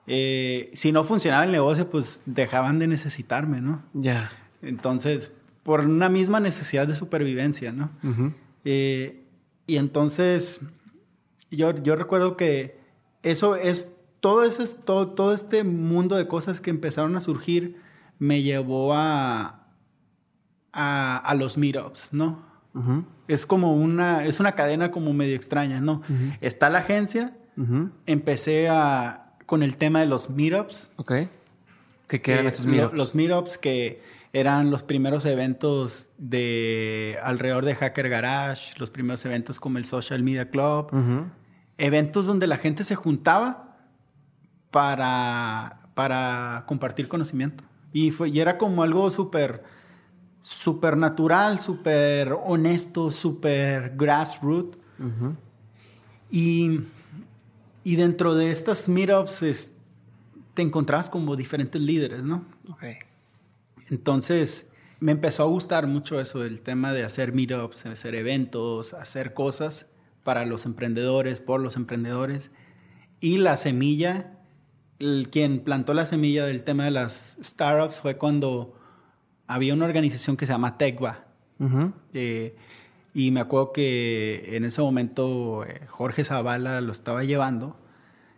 eh, 0.06 0.70
si 0.74 0.92
no 0.92 1.04
funcionaba 1.04 1.44
el 1.44 1.52
negocio, 1.52 1.88
pues 1.88 2.22
dejaban 2.26 2.78
de 2.78 2.86
necesitarme, 2.88 3.60
¿no? 3.60 3.82
Ya. 3.92 4.30
Entonces, 4.62 5.30
por 5.62 5.80
una 5.80 6.08
misma 6.08 6.40
necesidad 6.40 6.88
de 6.88 6.94
supervivencia, 6.94 7.70
¿no? 7.72 7.90
Eh, 8.64 9.24
y 9.66 9.76
entonces, 9.76 10.60
yo, 11.50 11.76
yo 11.82 11.96
recuerdo 11.96 12.36
que 12.36 12.80
eso 13.22 13.54
es, 13.56 13.94
todo, 14.20 14.44
ese, 14.44 14.66
todo, 14.84 15.08
todo 15.08 15.32
este 15.32 15.62
mundo 15.64 16.16
de 16.16 16.26
cosas 16.26 16.60
que 16.60 16.70
empezaron 16.70 17.14
a 17.16 17.20
surgir 17.20 17.76
me 18.18 18.42
llevó 18.42 18.94
a, 18.94 19.59
a, 20.72 21.16
a 21.18 21.34
los 21.34 21.56
meetups, 21.58 22.12
¿no? 22.12 22.48
Es 23.26 23.46
como 23.46 23.74
una, 23.74 24.24
es 24.24 24.38
una 24.38 24.52
cadena 24.52 24.90
como 24.92 25.12
medio 25.12 25.34
extraña, 25.34 25.80
¿no? 25.80 26.02
Está 26.40 26.70
la 26.70 26.78
agencia, 26.80 27.36
empecé 28.06 28.68
a, 28.68 29.32
con 29.46 29.62
el 29.62 29.76
tema 29.76 30.00
de 30.00 30.06
los 30.06 30.30
meetups, 30.30 30.90
Ok. 30.96 31.12
¿Qué 32.08 32.20
quedan 32.22 32.42
que 32.42 32.48
estos 32.48 32.66
lo- 32.66 32.72
meetups? 32.72 32.94
Los 32.96 33.14
meetups 33.14 33.58
que 33.58 34.02
eran 34.32 34.70
los 34.70 34.82
primeros 34.84 35.26
eventos 35.26 36.08
de 36.18 37.18
alrededor 37.22 37.64
de 37.64 37.74
Hacker 37.74 38.08
Garage, 38.08 38.78
los 38.78 38.90
primeros 38.90 39.24
eventos 39.26 39.58
como 39.60 39.78
el 39.78 39.84
Social 39.84 40.22
Media 40.22 40.50
Club, 40.50 40.88
eventos 41.78 42.26
donde 42.26 42.46
la 42.46 42.56
gente 42.58 42.84
se 42.84 42.94
juntaba 42.94 43.76
para, 44.70 45.80
para 45.94 46.64
compartir 46.66 47.08
conocimiento. 47.08 47.64
Y, 47.92 48.10
fue, 48.12 48.28
y 48.30 48.40
era 48.40 48.56
como 48.58 48.82
algo 48.82 49.10
súper 49.10 49.64
súper 50.42 50.96
natural, 50.96 51.58
súper 51.60 52.32
honesto, 52.32 53.10
súper 53.10 53.94
grassroots. 53.96 54.78
Y, 56.30 56.80
y 57.84 57.96
dentro 57.96 58.34
de 58.34 58.50
estas 58.50 58.88
meetups 58.88 59.42
es- 59.42 59.74
te 60.54 60.62
encontrabas 60.62 61.10
como 61.10 61.36
diferentes 61.36 61.80
líderes, 61.80 62.22
¿no? 62.22 62.44
Ok. 62.68 62.84
Entonces, 63.88 64.66
me 65.00 65.12
empezó 65.12 65.42
a 65.42 65.46
gustar 65.46 65.86
mucho 65.86 66.20
eso, 66.20 66.44
el 66.44 66.62
tema 66.62 66.92
de 66.92 67.04
hacer 67.04 67.32
meetups, 67.32 67.86
hacer 67.86 68.14
eventos, 68.14 68.94
hacer 68.94 69.34
cosas 69.34 69.86
para 70.22 70.44
los 70.46 70.66
emprendedores, 70.66 71.40
por 71.40 71.60
los 71.60 71.76
emprendedores. 71.76 72.50
Y 73.20 73.38
la 73.38 73.56
semilla, 73.56 74.38
el, 74.98 75.28
quien 75.30 75.60
plantó 75.60 75.94
la 75.94 76.06
semilla 76.06 76.44
del 76.46 76.62
tema 76.62 76.84
de 76.84 76.90
las 76.90 77.36
startups 77.42 77.96
fue 78.00 78.16
cuando 78.18 78.74
había 79.50 79.74
una 79.74 79.84
organización 79.84 80.36
que 80.36 80.46
se 80.46 80.52
llama 80.52 80.78
TECVA. 80.78 81.24
Ujú. 81.58 81.92
Eh, 82.14 82.54
y 83.12 83.32
me 83.32 83.40
acuerdo 83.40 83.72
que 83.72 84.56
en 84.56 84.64
ese 84.64 84.80
momento 84.80 85.64
eh, 85.64 85.82
Jorge 85.88 86.22
Zavala 86.22 86.80
lo 86.80 86.92
estaba 86.92 87.24
llevando 87.24 87.76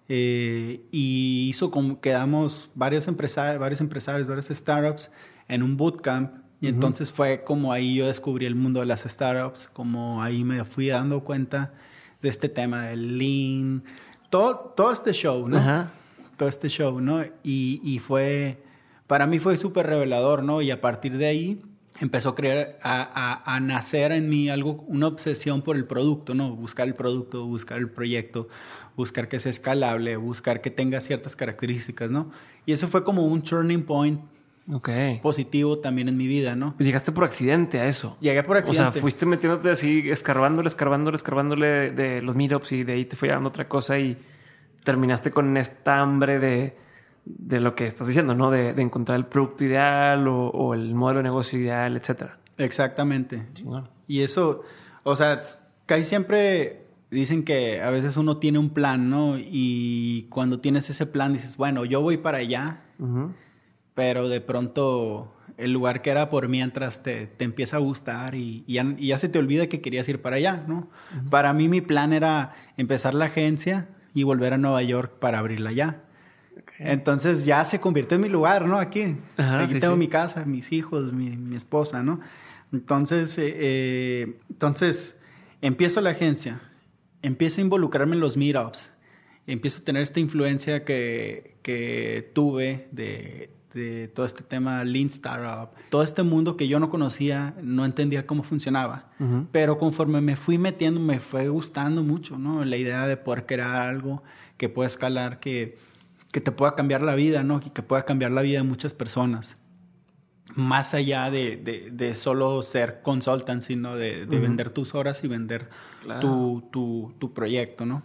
eh, 0.09 0.81
y 0.91 1.49
hizo 1.51 1.71
como 1.71 2.01
quedamos 2.01 2.71
varios 2.75 3.07
empresarios, 3.09 3.61
varios 3.61 3.83
empresarios, 3.83 4.27
varios 4.27 4.47
startups 4.47 5.11
en 5.49 5.63
un 5.63 5.77
bootcamp 5.77 6.33
y 6.63 6.69
entonces 6.69 7.13
fue 7.13 7.43
como 7.45 7.73
ahí 7.73 7.97
yo 7.97 8.07
descubrí 8.07 8.47
el 8.47 8.55
mundo 8.55 8.81
de 8.81 8.87
las 8.87 9.03
startups, 9.03 9.69
como 9.73 10.23
ahí 10.23 10.45
me 10.45 10.65
fui 10.65 10.89
dando 10.89 11.25
cuenta 11.25 11.75
de 12.23 12.29
este 12.29 12.49
tema 12.49 12.85
del 12.85 13.19
lean, 13.19 13.83
todo, 14.31 14.73
todo 14.77 14.93
este 14.93 15.13
show, 15.13 15.49
¿no? 15.49 15.59
Ajá. 15.59 15.91
todo 16.37 16.49
este 16.49 16.69
show, 16.69 17.01
¿no? 17.01 17.23
Y, 17.43 17.81
y 17.83 17.99
fue, 17.99 18.63
para 19.13 19.27
mí 19.27 19.39
fue 19.39 19.59
súper 19.59 19.87
revelador, 19.89 20.43
¿no? 20.43 20.63
Y 20.63 20.71
a 20.71 20.81
partir 20.81 21.19
de 21.19 21.27
ahí 21.27 21.61
empezó 22.01 22.31
a 22.31 22.35
creer, 22.35 22.79
a, 22.83 23.03
a- 23.45 23.57
a 23.57 23.61
nacer 23.61 24.11
en 24.11 24.31
mí 24.31 24.49
algo, 24.49 24.83
una 24.89 25.07
obsesión 25.07 25.61
por 25.61 25.77
el 25.77 25.85
producto, 25.85 26.33
¿no? 26.33 26.57
Buscar 26.57 26.89
el 26.89 26.95
producto, 26.95 27.45
buscar 27.45 27.77
el 27.77 27.91
proyecto, 27.91 28.49
buscar 28.97 29.29
que 29.29 29.39
sea 29.39 29.51
escalable, 29.51 30.17
buscar 30.17 30.63
que 30.63 30.71
tenga 30.71 30.99
ciertas 31.03 31.37
características, 31.37 32.11
¿no? 32.11 32.31
Y 32.65 32.73
eso 32.73 32.89
fue 32.89 33.05
como 33.05 33.27
un 33.27 33.43
turning 33.43 33.83
point 33.83 34.19
Ok. 34.73 34.89
positivo 35.21 35.79
también 35.81 36.09
en 36.09 36.17
mi 36.17 36.27
vida, 36.27 36.57
¿no? 36.57 36.75
Llegaste 36.79 37.13
por 37.13 37.25
accidente 37.25 37.81
a 37.81 37.89
eso. 37.89 38.17
Llegué 38.19 38.43
por 38.45 38.57
O 38.57 38.61
accidente. 38.61 38.93
sea, 38.93 39.01
fuiste 39.03 39.27
metiéndote 39.27 39.69
así, 39.71 40.09
escarbándole, 40.09 40.69
escarbándole, 40.69 41.17
escarbándole 41.19 41.91
de 41.91 42.23
los 42.23 42.35
meetups 42.35 42.73
y 42.73 42.83
de 42.85 42.95
ahí 42.95 43.05
te 43.05 43.15
fue 43.17 43.29
llevando 43.29 43.51
otra 43.51 43.69
cosa 43.69 43.99
y 43.99 44.17
terminaste 44.85 45.31
con 45.31 45.55
esta 45.59 45.99
hambre 46.01 46.39
de, 46.39 46.77
de 47.25 47.61
lo 47.61 47.75
que 47.75 47.87
estás 47.87 48.07
diciendo, 48.07 48.35
¿no? 48.35 48.51
De, 48.51 48.75
de 48.75 48.83
encontrar 48.83 49.19
el 49.19 49.27
producto 49.27 49.65
ideal 49.65 50.27
o, 50.29 50.49
o 50.49 50.75
el 50.75 50.95
modelo 50.95 51.19
de 51.19 51.25
negocio 51.25 51.59
ideal, 51.59 51.97
etcétera. 51.97 52.39
Exactamente. 52.59 53.47
Y 54.09 54.21
eso, 54.21 54.63
o 55.05 55.17
sea, 55.17 55.41
casi 55.87 56.05
siempre 56.05 56.87
dicen 57.11 57.45
que 57.45 57.83
a 57.83 57.91
veces 57.91 58.17
uno 58.17 58.39
tiene 58.39 58.59
un 58.59 58.71
plan, 58.71 59.11
¿no? 59.11 59.37
Y 59.39 60.27
cuando 60.31 60.61
tienes 60.61 60.89
ese 60.91 61.07
plan 61.07 61.33
dices, 61.33 61.57
bueno, 61.57 61.85
yo 61.85 62.01
voy 62.01 62.17
para 62.17 62.39
allá, 62.39 62.83
pero 63.95 64.29
de 64.29 64.41
pronto 64.41 65.35
el 65.59 65.73
lugar 65.73 66.03
que 66.03 66.11
era 66.11 66.31
por 66.31 66.49
mientras 66.49 67.03
te, 67.03 67.27
te 67.27 67.45
empieza 67.45 67.77
a 67.77 67.81
gustar 67.81 68.35
y, 68.35 68.65
y 68.67 68.75
ya, 68.75 68.95
y 68.97 69.09
ya 69.09 69.19
se 69.19 69.29
te 69.29 69.39
olvida 69.39 69.67
que 69.67 69.81
querías 69.81 70.09
ir 70.09 70.23
para 70.23 70.37
allá, 70.37 70.65
¿no? 70.67 70.89
Para 71.31 71.53
mí 71.53 71.69
mi 71.69 71.81
plan 71.81 72.13
era 72.13 72.55
empezar 72.77 73.15
la 73.15 73.27
agencia 73.27 73.89
y 74.15 74.23
volver 74.25 74.55
a 74.55 74.59
Nueva 74.59 74.83
York 74.83 75.19
para 75.19 75.39
abrirla 75.39 75.71
allá. 75.71 76.03
Entonces 76.85 77.45
ya 77.45 77.63
se 77.65 77.81
convirtió 77.81 78.17
en 78.17 78.23
mi 78.23 78.29
lugar, 78.29 78.67
¿no? 78.67 78.79
Aquí. 78.79 79.17
Ajá, 79.37 79.63
Aquí 79.65 79.75
sí, 79.75 79.81
tengo 79.81 79.95
sí. 79.95 79.99
mi 79.99 80.09
casa, 80.09 80.45
mis 80.45 80.73
hijos, 80.73 81.13
mi, 81.13 81.37
mi 81.37 81.57
esposa, 81.57 82.03
¿no? 82.03 82.21
Entonces, 82.73 83.37
eh, 83.39 83.55
eh, 83.55 84.37
entonces 84.51 85.17
empiezo 85.61 86.01
la 86.01 86.11
agencia, 86.11 86.61
empiezo 87.21 87.61
a 87.61 87.65
involucrarme 87.65 88.15
en 88.15 88.21
los 88.21 88.37
meetups, 88.37 88.91
empiezo 89.47 89.81
a 89.81 89.85
tener 89.85 90.03
esta 90.03 90.21
influencia 90.21 90.85
que, 90.85 91.59
que 91.63 92.31
tuve 92.35 92.89
de, 92.91 93.51
de 93.75 94.09
todo 94.09 94.25
este 94.25 94.43
tema 94.43 94.83
Lean 94.85 95.09
Startup, 95.09 95.71
todo 95.91 96.03
este 96.03 96.23
mundo 96.23 96.57
que 96.57 96.67
yo 96.67 96.81
no 96.81 96.89
conocía, 96.89 97.55
no 97.63 97.85
entendía 97.85 98.27
cómo 98.27 98.43
funcionaba. 98.43 99.11
Ujú. 99.21 99.47
Pero 99.53 99.79
conforme 99.79 100.21
me 100.21 100.37
fui 100.37 100.59
metiendo, 100.59 100.99
me 100.99 101.21
fue 101.21 101.49
gustando 101.49 102.03
mucho, 102.03 102.39
¿no? 102.39 102.65
La 102.65 102.77
idea 102.77 103.07
de 103.07 103.17
poder 103.17 103.45
crear 103.47 103.89
algo 103.89 104.23
que 104.57 104.69
pueda 104.69 104.87
escalar, 104.87 105.41
que, 105.41 105.77
que 106.33 106.41
te 106.41 106.51
pueda 106.51 106.75
cambiar 106.75 107.03
la 107.03 107.15
vida, 107.15 107.45
¿no? 107.45 107.61
Y 107.65 107.71
que 107.71 107.83
pueda 107.83 108.05
cambiar 108.05 108.33
la 108.33 108.43
vida 108.43 108.59
de 108.59 108.65
muchas 108.65 108.95
personas. 108.95 109.57
Más 110.57 110.93
allá 110.95 111.31
de, 111.31 111.57
de, 111.57 111.91
de 111.93 112.15
solo 112.15 112.63
ser 112.63 113.01
consultant, 113.03 113.63
sino 113.63 113.95
de, 113.97 114.27
de 114.27 114.37
Ujú. 114.37 114.43
vender 114.43 114.71
tus 114.71 114.95
horas 114.95 115.23
y 115.25 115.29
vender 115.29 115.69
Claro. 116.03 116.21
tu, 116.21 116.69
tu, 116.73 117.15
tu 117.19 117.33
proyecto, 117.33 117.87
¿no? 117.87 118.03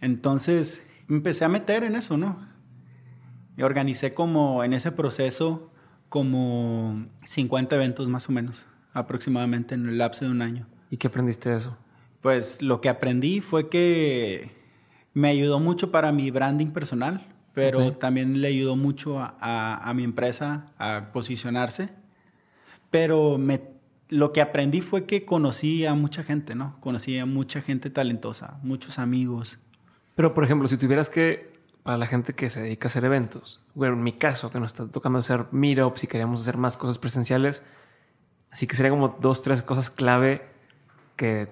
Entonces, 0.00 0.82
empecé 1.08 1.44
a 1.44 1.48
meter 1.48 1.84
en 1.84 1.94
eso, 1.94 2.16
¿no? 2.16 2.36
Y 3.56 3.62
organicé 3.62 4.12
como 4.14 4.64
en 4.64 4.72
ese 4.72 4.90
proceso 4.92 5.70
como 6.08 7.06
50 7.24 7.76
eventos 7.76 8.08
más 8.08 8.28
o 8.28 8.32
menos, 8.32 8.66
aproximadamente 8.92 9.74
en 9.74 9.88
el 9.88 9.98
lapso 9.98 10.24
de 10.24 10.30
un 10.30 10.42
año. 10.42 10.66
¿Y 10.90 10.96
qué 10.96 11.06
aprendiste 11.06 11.50
de 11.50 11.56
eso? 11.56 11.76
Pues 12.20 12.60
lo 12.60 12.80
que 12.80 12.88
aprendí 12.88 13.40
fue 13.40 13.68
que 13.68 14.50
me 15.14 15.28
ayudó 15.28 15.58
mucho 15.60 15.90
para 15.90 16.12
mi 16.12 16.30
branding 16.30 16.68
personal, 16.68 17.26
pero 17.54 17.92
también 17.94 18.40
le 18.40 18.48
ayudó 18.48 18.76
mucho 18.76 19.18
a, 19.20 19.36
a- 19.40 19.88
a 19.88 19.94
mi 19.94 20.04
empresa 20.04 20.66
a 20.78 21.10
posicionarse. 21.12 21.90
Pero 22.90 23.38
me, 23.38 23.60
lo 24.08 24.32
que 24.32 24.40
aprendí 24.40 24.80
fue 24.80 25.06
que 25.06 25.24
conocí 25.24 25.86
a 25.86 25.94
mucha 25.94 26.22
gente, 26.22 26.54
¿no? 26.54 26.76
Conocí 26.80 27.18
a 27.18 27.26
mucha 27.26 27.60
gente 27.62 27.90
talentosa, 27.90 28.58
muchos 28.62 28.98
amigos. 28.98 29.58
Pero, 30.14 30.34
por 30.34 30.44
ejemplo, 30.44 30.68
si 30.68 30.76
tuvieras 30.76 31.08
que, 31.08 31.52
para 31.82 31.96
la 31.96 32.06
gente 32.06 32.34
que 32.34 32.50
se 32.50 32.60
dedica 32.62 32.88
a 32.88 32.90
hacer 32.90 33.04
eventos, 33.04 33.62
bueno, 33.74 33.94
en 33.94 34.02
mi 34.02 34.12
caso, 34.12 34.50
que 34.50 34.60
nos 34.60 34.72
está 34.72 34.86
tocando 34.88 35.18
hacer 35.18 35.46
meetups 35.52 36.04
y 36.04 36.06
queríamos 36.06 36.42
hacer 36.42 36.56
más 36.56 36.76
cosas 36.76 36.98
presenciales, 36.98 37.62
Así 38.50 38.66
que 38.66 38.76
sería 38.76 38.90
como 38.90 39.16
dos, 39.18 39.40
tres 39.40 39.62
cosas 39.62 39.88
clave 39.88 40.42
que 41.16 41.48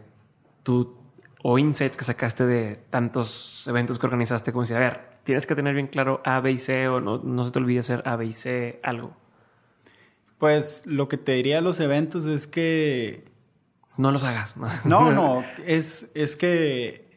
tú 0.62 0.98
o 1.42 1.58
insights 1.58 1.96
que 1.96 2.04
sacaste 2.04 2.44
de 2.44 2.78
tantos 2.90 3.66
eventos 3.68 3.98
que 3.98 4.04
organizaste, 4.04 4.52
como 4.52 4.64
decir, 4.64 4.76
a 4.76 4.80
ver, 4.80 5.00
tienes 5.24 5.46
que 5.46 5.54
tener 5.54 5.74
bien 5.74 5.86
claro 5.86 6.20
A, 6.24 6.40
B 6.40 6.52
y 6.52 6.58
C 6.58 6.88
o 6.88 7.00
no, 7.00 7.18
no 7.18 7.44
se 7.44 7.50
te 7.50 7.58
olvide 7.58 7.80
hacer 7.80 8.02
A, 8.06 8.16
B 8.16 8.26
y 8.26 8.32
C 8.32 8.80
algo. 8.82 9.16
Pues 10.38 10.82
lo 10.86 11.08
que 11.08 11.18
te 11.18 11.32
diría 11.32 11.56
de 11.56 11.62
los 11.62 11.80
eventos 11.80 12.26
es 12.26 12.46
que... 12.46 13.24
No 13.96 14.10
los 14.12 14.22
hagas. 14.22 14.56
No, 14.84 15.10
no, 15.12 15.44
es, 15.66 16.10
es 16.14 16.36
que, 16.36 17.10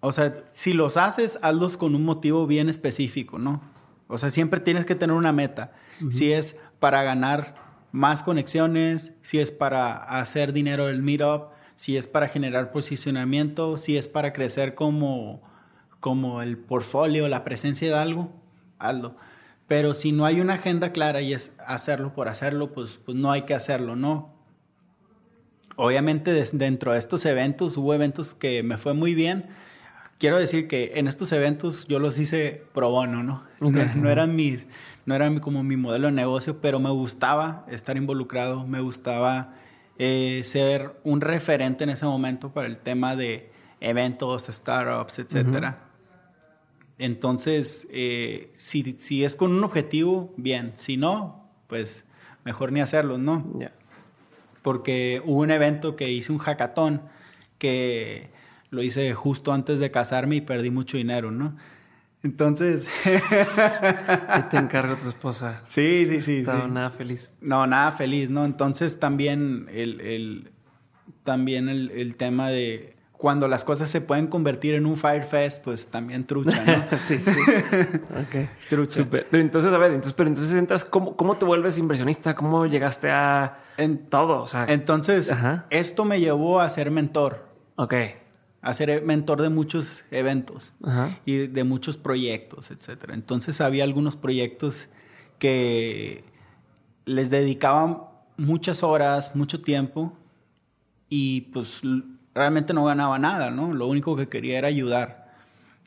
o 0.00 0.12
sea, 0.12 0.44
si 0.52 0.72
los 0.72 0.96
haces, 0.96 1.38
hazlos 1.42 1.76
con 1.76 1.94
un 1.94 2.04
motivo 2.04 2.46
bien 2.46 2.68
específico, 2.68 3.38
¿no? 3.38 3.60
O 4.08 4.16
sea, 4.16 4.30
siempre 4.30 4.60
tienes 4.60 4.86
que 4.86 4.94
tener 4.94 5.14
una 5.14 5.32
meta. 5.32 5.72
Si 6.10 6.32
es 6.32 6.56
para 6.78 7.02
ganar 7.02 7.54
más 7.92 8.22
conexiones, 8.22 9.12
si 9.22 9.38
es 9.38 9.52
para 9.52 9.92
hacer 9.92 10.52
dinero 10.52 10.86
del 10.86 11.02
meetup, 11.02 11.50
si 11.74 11.96
es 11.96 12.08
para 12.08 12.28
generar 12.28 12.72
posicionamiento, 12.72 13.76
si 13.76 13.96
es 13.96 14.08
para 14.08 14.32
crecer 14.32 14.74
como, 14.74 15.42
como 16.00 16.42
el 16.42 16.56
portfolio, 16.56 17.28
la 17.28 17.44
presencia 17.44 17.88
de 17.88 17.94
algo, 17.94 18.32
hazlo. 18.78 19.14
Pero 19.68 19.94
si 19.94 20.10
no 20.10 20.24
hay 20.24 20.40
una 20.40 20.54
agenda 20.54 20.90
clara 20.90 21.20
y 21.20 21.32
es 21.32 21.52
hacerlo 21.64 22.12
por 22.12 22.28
hacerlo, 22.28 22.72
pues, 22.72 22.98
pues 23.04 23.16
no 23.16 23.30
hay 23.30 23.42
que 23.42 23.54
hacerlo, 23.54 23.94
¿no? 23.94 24.34
Obviamente 25.76 26.32
dentro 26.52 26.92
de 26.92 26.98
estos 26.98 27.24
eventos 27.24 27.76
hubo 27.76 27.94
eventos 27.94 28.34
que 28.34 28.62
me 28.62 28.78
fue 28.78 28.94
muy 28.94 29.14
bien. 29.14 29.46
Quiero 30.18 30.38
decir 30.38 30.66
que 30.66 30.92
en 30.96 31.06
estos 31.06 31.30
eventos 31.32 31.86
yo 31.86 31.98
los 32.00 32.18
hice 32.18 32.64
pro 32.74 32.90
bono, 32.90 33.22
¿no? 33.22 33.44
No, 33.60 34.10
eran 34.10 34.34
mis, 34.34 34.66
no 35.06 35.14
eran 35.14 35.38
como 35.38 35.62
mi 35.62 35.76
modelo 35.76 36.08
de 36.08 36.12
negocio, 36.12 36.60
pero 36.60 36.80
me 36.80 36.90
gustaba 36.90 37.64
estar 37.70 37.96
involucrado, 37.96 38.66
me 38.66 38.80
gustaba 38.80 39.54
eh, 39.98 40.42
ser 40.44 41.00
un 41.04 41.20
referente 41.20 41.84
en 41.84 41.90
ese 41.90 42.06
momento 42.06 42.52
para 42.52 42.66
el 42.66 42.76
tema 42.76 43.16
de 43.16 43.50
eventos, 43.80 44.48
startups, 44.50 45.20
etcétera. 45.20 45.89
Entonces, 47.00 47.88
eh, 47.90 48.52
si, 48.54 48.94
si, 48.98 49.24
es 49.24 49.34
con 49.34 49.52
un 49.52 49.64
objetivo, 49.64 50.34
bien. 50.36 50.72
Si 50.76 50.98
no, 50.98 51.48
pues 51.66 52.04
mejor 52.44 52.72
ni 52.72 52.82
hacerlo, 52.82 53.16
¿no? 53.16 53.50
Porque 54.60 55.22
hubo 55.24 55.40
un 55.40 55.50
evento 55.50 55.96
que 55.96 56.10
hice 56.10 56.30
un 56.30 56.38
hackathon 56.38 57.00
que 57.56 58.28
lo 58.68 58.82
hice 58.82 59.14
justo 59.14 59.54
antes 59.54 59.78
de 59.78 59.90
casarme 59.90 60.36
y 60.36 60.40
perdí 60.42 60.70
mucho 60.70 60.98
dinero, 60.98 61.30
¿no? 61.30 61.56
Entonces. 62.22 62.90
¿Qué 63.04 64.42
te 64.50 64.58
encargo 64.58 64.96
tu 64.96 65.08
esposa? 65.08 65.62
Sí, 65.64 66.04
sí, 66.06 66.20
sí. 66.20 66.42
No, 66.44 66.68
nada 66.68 66.90
feliz. 66.90 67.32
No, 67.40 67.66
nada 67.66 67.92
feliz, 67.92 68.30
¿no? 68.30 68.44
Entonces 68.44 69.00
también 69.00 69.68
el, 69.72 70.02
el 70.02 70.50
también 71.24 71.70
el, 71.70 71.90
el 71.92 72.16
tema 72.16 72.50
de 72.50 72.99
cuando 73.20 73.48
las 73.48 73.64
cosas 73.64 73.90
se 73.90 74.00
pueden 74.00 74.28
convertir 74.28 74.74
en 74.74 74.86
un 74.86 74.96
Firefest, 74.96 75.62
pues 75.62 75.88
también 75.88 76.26
trucha, 76.26 76.64
¿no? 76.64 76.98
sí, 77.02 77.18
sí. 77.18 77.30
ok. 78.12 78.48
Trucha. 78.70 78.94
Super. 78.94 79.26
Pero 79.30 79.42
entonces, 79.42 79.70
a 79.70 79.76
ver, 79.76 79.90
entonces, 79.90 80.14
pero 80.14 80.30
entonces 80.30 80.54
entras, 80.54 80.86
¿cómo, 80.86 81.14
cómo 81.16 81.36
te 81.36 81.44
vuelves 81.44 81.76
inversionista? 81.76 82.34
¿Cómo 82.34 82.64
llegaste 82.64 83.10
a 83.10 83.58
en, 83.76 84.06
todo? 84.06 84.40
O 84.40 84.48
sea, 84.48 84.64
entonces, 84.68 85.30
esto 85.68 86.06
me 86.06 86.18
llevó 86.18 86.60
a 86.60 86.70
ser 86.70 86.90
mentor. 86.90 87.46
Ok. 87.76 87.94
A 88.62 88.72
ser 88.72 89.02
mentor 89.02 89.42
de 89.42 89.50
muchos 89.50 90.02
eventos 90.10 90.72
y 91.26 91.46
de 91.46 91.64
muchos 91.64 91.98
proyectos, 91.98 92.70
etcétera. 92.70 93.12
Entonces 93.12 93.60
había 93.60 93.84
algunos 93.84 94.16
proyectos 94.16 94.88
que 95.38 96.24
les 97.04 97.28
dedicaban 97.28 97.98
muchas 98.38 98.82
horas, 98.82 99.36
mucho 99.36 99.60
tiempo 99.60 100.14
y 101.10 101.42
pues 101.52 101.82
realmente 102.34 102.74
no 102.74 102.84
ganaba 102.84 103.18
nada, 103.18 103.50
¿no? 103.50 103.74
Lo 103.74 103.86
único 103.86 104.16
que 104.16 104.28
quería 104.28 104.58
era 104.58 104.68
ayudar. 104.68 105.34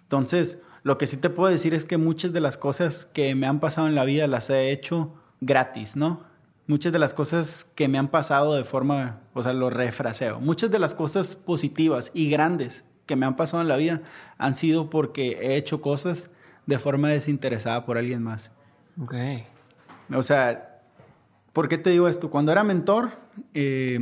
Entonces, 0.03 0.59
lo 0.83 0.97
que 0.97 1.07
sí 1.07 1.17
te 1.17 1.29
puedo 1.29 1.49
decir 1.49 1.73
es 1.73 1.85
que 1.85 1.97
muchas 1.97 2.33
de 2.33 2.41
las 2.41 2.57
cosas 2.57 3.05
que 3.05 3.35
me 3.35 3.47
han 3.47 3.59
pasado 3.59 3.87
en 3.87 3.95
la 3.95 4.05
vida 4.05 4.27
las 4.27 4.49
he 4.49 4.71
hecho 4.71 5.13
gratis, 5.41 5.95
¿no? 5.95 6.21
Muchas 6.67 6.93
de 6.93 6.99
las 6.99 7.13
cosas 7.13 7.65
que 7.75 7.87
me 7.87 7.97
han 7.97 8.07
pasado 8.09 8.55
de 8.55 8.63
forma, 8.63 9.19
o 9.33 9.43
sea, 9.43 9.53
lo 9.53 9.69
refraseo. 9.69 10.39
Muchas 10.39 10.71
de 10.71 10.79
las 10.79 10.93
cosas 10.93 11.35
positivas 11.35 12.11
y 12.13 12.29
grandes 12.29 12.85
que 13.05 13.15
me 13.15 13.25
han 13.25 13.35
pasado 13.35 13.61
en 13.61 13.67
la 13.67 13.77
vida 13.77 14.01
han 14.37 14.55
sido 14.55 14.89
porque 14.89 15.37
he 15.41 15.57
hecho 15.57 15.81
cosas 15.81 16.29
de 16.65 16.77
forma 16.77 17.09
desinteresada 17.09 17.85
por 17.85 17.97
alguien 17.97 18.23
más. 18.23 18.51
Ok. 19.01 19.15
O 20.13 20.23
sea, 20.23 20.81
¿por 21.51 21.67
qué 21.67 21.77
te 21.77 21.89
digo 21.89 22.07
esto? 22.07 22.29
Cuando 22.29 22.51
era 22.51 22.63
mentor, 22.63 23.11
eh, 23.53 23.99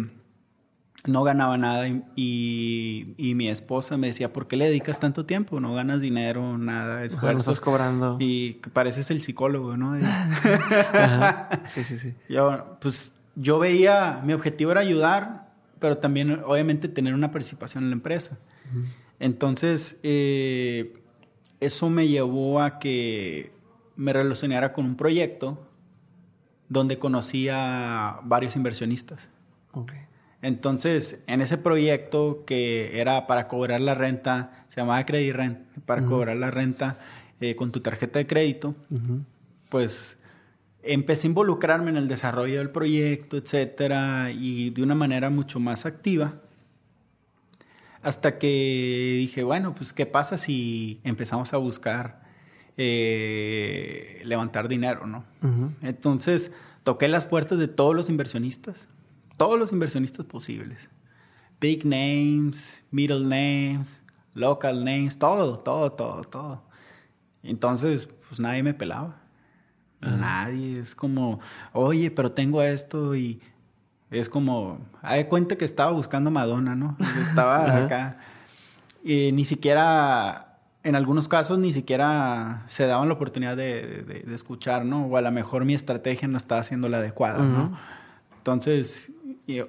no 1.05 1.23
ganaba 1.23 1.57
nada 1.57 1.87
y, 1.87 3.13
y, 3.17 3.35
mi 3.35 3.49
esposa 3.49 3.97
me 3.97 4.07
decía, 4.07 4.31
¿por 4.31 4.47
qué 4.47 4.55
le 4.55 4.65
dedicas 4.65 4.99
tanto 4.99 5.25
tiempo? 5.25 5.59
No 5.59 5.73
ganas 5.73 5.99
dinero, 5.99 6.57
nada, 6.57 7.03
esfuerzo. 7.03 7.33
no 7.33 7.39
estás 7.39 7.59
cobrando. 7.59 8.17
Y 8.19 8.53
pareces 8.73 9.09
el 9.09 9.21
psicólogo, 9.21 9.77
¿no? 9.77 9.95
Sí, 11.65 11.83
sí, 11.83 11.97
sí. 11.97 12.13
Yo, 12.29 12.77
pues, 12.81 13.13
yo 13.35 13.57
veía, 13.57 14.21
mi 14.23 14.33
objetivo 14.33 14.71
era 14.71 14.81
ayudar, 14.81 15.49
pero 15.79 15.97
también, 15.97 16.41
obviamente, 16.45 16.87
tener 16.87 17.13
una 17.13 17.31
participación 17.31 17.85
en 17.85 17.89
la 17.89 17.95
empresa. 17.95 18.37
Entonces, 19.19 19.99
eh, 20.03 21.01
eso 21.59 21.89
me 21.89 22.07
llevó 22.07 22.61
a 22.61 22.79
que 22.79 23.51
me 23.95 24.13
relacionara 24.13 24.73
con 24.73 24.85
un 24.85 24.95
proyecto 24.95 25.67
donde 26.69 26.99
conocí 26.99 27.49
a 27.49 28.19
varios 28.23 28.55
inversionistas. 28.55 29.29
Okay. 29.73 30.10
Entonces, 30.41 31.23
en 31.27 31.41
ese 31.41 31.57
proyecto 31.57 32.43
que 32.45 32.99
era 32.99 33.27
para 33.27 33.47
cobrar 33.47 33.79
la 33.79 33.93
renta, 33.93 34.65
se 34.69 34.81
llamaba 34.81 35.05
Credit 35.05 35.35
Rent, 35.35 35.59
para 35.85 36.01
cobrar 36.01 36.35
la 36.37 36.49
renta 36.49 36.97
eh, 37.39 37.55
con 37.55 37.71
tu 37.71 37.81
tarjeta 37.81 38.19
de 38.19 38.25
crédito, 38.27 38.75
pues 39.69 40.17
empecé 40.81 41.27
a 41.27 41.29
involucrarme 41.29 41.91
en 41.91 41.97
el 41.97 42.07
desarrollo 42.07 42.57
del 42.57 42.71
proyecto, 42.71 43.37
etcétera, 43.37 44.31
y 44.31 44.71
de 44.71 44.81
una 44.81 44.95
manera 44.95 45.29
mucho 45.29 45.59
más 45.59 45.85
activa. 45.85 46.35
Hasta 48.01 48.39
que 48.39 49.15
dije, 49.19 49.43
bueno, 49.43 49.75
pues, 49.75 49.93
¿qué 49.93 50.07
pasa 50.07 50.39
si 50.39 50.99
empezamos 51.03 51.53
a 51.53 51.57
buscar 51.57 52.23
eh, 52.77 54.23
levantar 54.25 54.67
dinero, 54.67 55.05
no? 55.05 55.23
Entonces, 55.83 56.51
toqué 56.83 57.07
las 57.07 57.25
puertas 57.25 57.59
de 57.59 57.67
todos 57.67 57.95
los 57.95 58.09
inversionistas 58.09 58.87
todos 59.37 59.59
los 59.59 59.71
inversionistas 59.71 60.25
posibles. 60.25 60.89
Big 61.59 61.85
names, 61.85 62.83
middle 62.91 63.23
names, 63.23 64.01
local 64.33 64.83
names, 64.83 65.17
todo, 65.17 65.59
todo, 65.59 65.91
todo, 65.91 66.23
todo. 66.23 66.63
Entonces, 67.43 68.09
pues 68.27 68.39
nadie 68.39 68.63
me 68.63 68.73
pelaba. 68.73 69.17
Nadie. 69.99 70.79
Es 70.79 70.95
como, 70.95 71.39
oye, 71.73 72.09
pero 72.09 72.31
tengo 72.31 72.61
esto 72.63 73.15
y 73.15 73.39
es 74.09 74.27
como, 74.27 74.79
hay 75.01 75.25
cuenta 75.25 75.55
que 75.55 75.65
estaba 75.65 75.91
buscando 75.91 76.31
Madonna, 76.31 76.75
¿no? 76.75 76.97
Estaba 77.21 77.77
acá. 77.85 78.17
Y 79.03 79.31
ni 79.31 79.45
siquiera, 79.45 80.59
en 80.83 80.95
algunos 80.95 81.27
casos, 81.27 81.59
ni 81.59 81.71
siquiera 81.71 82.63
se 82.67 82.87
daban 82.87 83.07
la 83.07 83.13
oportunidad 83.13 83.55
de, 83.55 84.25
escuchar, 84.33 84.85
¿no? 84.85 85.05
O 85.05 85.17
a 85.17 85.21
lo 85.21 85.31
mejor 85.31 85.65
mi 85.65 85.73
estrategia 85.73 86.27
no 86.27 86.37
estaba 86.37 86.63
siendo 86.63 86.89
la 86.89 86.97
adecuada, 86.97 87.39
¿no? 87.39 87.77
Entonces, 88.37 89.11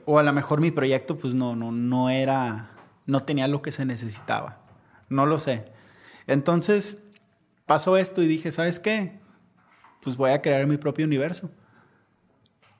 o 0.05 0.18
a 0.18 0.23
lo 0.23 0.33
mejor 0.33 0.61
mi 0.61 0.71
proyecto 0.71 1.18
pues 1.18 1.35
no, 1.35 1.57
no, 1.57 1.73
no 1.73 2.11
era, 2.11 2.71
no 3.07 3.23
tenía 3.25 3.49
lo 3.49 3.62
que 3.62 3.73
se 3.73 3.85
necesitaba. 3.85 4.59
No 5.09 5.27
lo 5.27 5.38
sé. 5.38 5.64
Entonces 6.27 6.99
pasó 7.66 7.97
esto 7.97 8.23
y 8.23 8.27
dije, 8.27 8.51
¿sabes 8.51 8.79
qué? 8.79 9.18
Pues 10.03 10.16
voy 10.16 10.31
a 10.31 10.42
crear 10.42 10.66
mi 10.66 10.77
propio 10.77 11.07
universo. 11.07 11.51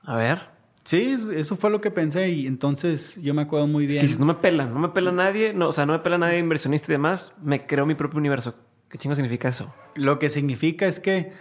A 0.03 0.17
ver. 0.17 0.53
Sí, 0.85 1.17
eso 1.35 1.57
fue 1.57 1.71
lo 1.71 1.81
que 1.81 1.93
pensé 1.93 2.31
y 2.31 2.47
entonces 2.47 3.15
yo 3.23 3.35
me 3.35 3.43
acuerdo 3.43 3.69
muy 3.69 3.87
bien. 3.87 4.05
no 4.19 4.27
me 4.27 4.35
pela, 4.35 4.67
no 4.67 4.81
me 4.81 4.89
pela 4.89 5.13
nadie, 5.13 5.53
no, 5.53 5.69
o 5.69 5.73
sea, 5.73 5.87
no 5.87 5.93
me 5.93 6.01
pela 6.01 6.19
nadie 6.19 6.39
inversionista 6.39 6.91
y 6.91 6.95
demás, 6.95 7.33
me 7.41 7.67
creo 7.67 7.87
mi 7.87 7.95
propio 7.95 8.19
universo. 8.19 8.57
¿Qué 8.89 8.99
chingo 8.99 9.15
significa 9.15 9.49
eso? 9.49 9.73
Lo 9.95 10.19
que 10.19 10.29
significa 10.29 10.87
es 10.87 10.99
que 10.99 11.33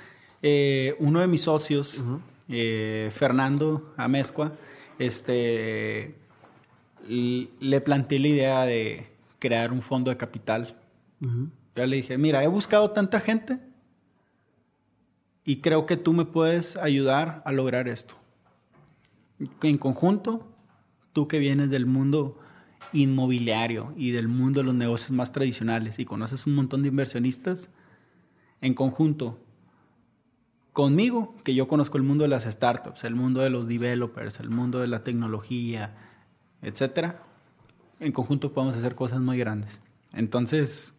eh, 0.44 0.96
uno 1.00 1.22
de 1.22 1.28
mis 1.28 1.42
socios, 1.42 2.06
eh, 2.50 3.10
Fernando 3.12 3.94
Amezcua, 3.98 4.54
este, 5.02 6.16
le 7.08 7.82
planteé 7.82 8.20
la 8.20 8.28
idea 8.28 8.66
de 8.66 9.08
crear 9.40 9.72
un 9.72 9.82
fondo 9.82 10.12
de 10.12 10.18
capital. 10.18 10.78
Ya 11.76 11.88
le 11.88 11.98
dije, 11.98 12.18
mira, 12.18 12.44
he 12.44 12.48
buscado 12.48 12.92
tanta 12.92 13.20
gente 13.20 13.60
y 15.44 15.58
creo 15.58 15.88
que 15.88 15.98
tú 15.98 16.14
me 16.14 16.26
puedes 16.26 16.78
ayudar 16.78 17.42
a 17.46 17.52
lograr 17.52 17.88
esto. 17.88 18.16
En 19.64 19.80
conjunto, 19.80 20.48
tú 21.14 21.28
que 21.28 21.40
vienes 21.40 21.72
del 21.72 21.88
mundo 21.88 22.40
inmobiliario 22.94 23.94
y 23.98 24.12
del 24.12 24.28
mundo 24.28 24.60
de 24.60 24.66
los 24.66 24.76
negocios 24.76 25.12
más 25.12 25.32
tradicionales 25.32 25.98
y 25.98 26.06
conoces 26.06 26.46
un 26.46 26.54
montón 26.54 26.84
de 26.84 26.90
inversionistas, 26.90 27.70
en 28.62 28.76
conjunto 28.76 29.40
conmigo, 30.74 31.36
que 31.44 31.54
yo 31.54 31.68
conozco 31.68 31.98
el 31.98 32.04
mundo 32.04 32.24
de 32.24 32.30
las 32.30 32.44
startups, 32.44 33.04
el 33.04 33.16
mundo 33.16 33.42
de 33.42 33.50
los 33.50 33.68
developers, 33.68 34.40
el 34.40 34.50
mundo 34.50 34.80
de 34.80 34.88
la 34.88 35.04
tecnología, 35.04 35.96
etcétera, 36.62 37.24
en 38.00 38.12
conjunto 38.12 38.52
podemos 38.52 38.76
hacer 38.76 38.96
cosas 38.96 39.22
muy 39.22 39.38
grandes. 39.38 39.80
Entonces, 40.14 40.94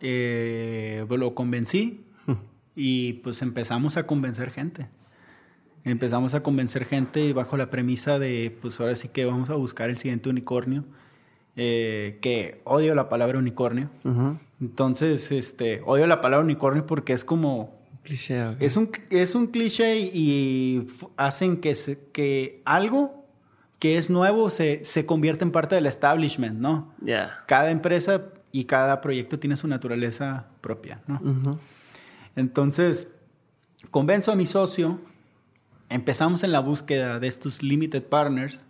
eh, 0.00 1.06
lo 1.08 1.34
convencí 1.34 2.04
y 2.76 3.14
pues 3.14 3.42
empezamos 3.42 3.96
a 3.96 4.06
convencer 4.06 4.50
gente. 4.50 4.88
Empezamos 5.84 6.34
a 6.34 6.42
convencer 6.42 6.86
gente 6.86 7.32
bajo 7.32 7.56
la 7.56 7.70
premisa 7.70 8.18
de, 8.18 8.56
pues 8.62 8.80
ahora 8.80 8.94
sí 8.94 9.08
que 9.08 9.26
vamos 9.26 9.50
a 9.50 9.54
buscar 9.54 9.90
el 9.90 9.98
siguiente 9.98 10.30
unicornio, 10.30 10.84
eh, 11.56 12.18
que 12.22 12.62
odio 12.64 12.94
la 12.94 13.08
palabra 13.08 13.38
unicornio. 13.38 13.90
Entonces, 14.60 15.30
este, 15.30 15.82
odio 15.84 16.06
la 16.06 16.20
palabra 16.20 16.44
unicornio 16.44 16.86
porque 16.86 17.12
es 17.12 17.24
como... 17.24 17.83
Cliché. 18.04 18.56
Es, 18.60 18.76
un, 18.76 18.90
es 19.10 19.34
un 19.34 19.48
cliché 19.48 19.98
y, 19.98 20.86
hacen 21.16 21.56
que, 21.60 21.74
que 22.12 22.62
algo 22.64 23.24
que 23.78 23.98
es 23.98 24.10
nuevo 24.10 24.50
se, 24.50 24.84
se 24.84 25.04
convierte 25.04 25.44
en 25.44 25.50
parte 25.50 25.74
del 25.74 25.86
establishment, 25.86 26.58
¿no? 26.58 26.92
Ya. 27.00 27.42
Cada 27.46 27.70
empresa 27.70 28.22
y 28.52 28.64
cada 28.66 29.00
proyecto 29.00 29.38
tiene 29.38 29.56
su 29.56 29.66
naturaleza 29.66 30.46
propia, 30.60 31.00
¿no? 31.06 31.58
Entonces, 32.36 33.12
convenzo 33.90 34.32
a 34.32 34.36
mi 34.36 34.46
socio, 34.46 35.00
empezamos 35.88 36.44
en 36.44 36.52
la 36.52 36.60
búsqueda 36.60 37.18
de 37.18 37.26
estos 37.26 37.62
limited 37.62 38.04
partners 38.04 38.62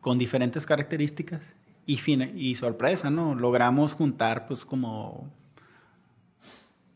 con 0.00 0.18
diferentes 0.18 0.66
características 0.66 1.42
y, 1.86 1.98
y 2.36 2.54
sorpresa, 2.56 3.10
¿no? 3.10 3.34
Logramos 3.34 3.92
juntar 3.92 4.46
pues 4.46 4.64
como 4.64 5.28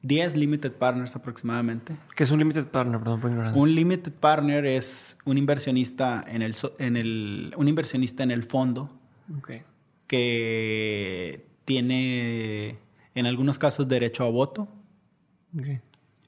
10 0.02 0.36
limited 0.36 0.72
partners 0.72 1.16
aproximadamente. 1.16 1.96
¿Qué 2.14 2.24
es 2.24 2.30
un 2.30 2.38
limited 2.38 2.66
partner? 2.66 2.98
Perdón 2.98 3.20
por 3.20 3.30
Un 3.30 3.74
limited 3.74 4.12
partner 4.12 4.64
es 4.64 5.16
un 5.24 5.38
inversionista 5.38 6.24
en 6.26 6.42
el, 6.42 6.56
en 6.78 6.96
el, 6.96 7.54
un 7.56 7.68
inversionista 7.68 8.22
en 8.22 8.30
el 8.30 8.44
fondo 8.44 8.90
okay. 9.38 9.62
que 10.06 11.46
tiene 11.64 12.78
en 13.14 13.26
algunos 13.26 13.58
casos 13.58 13.88
derecho 13.88 14.24
a 14.24 14.30
voto. 14.30 14.68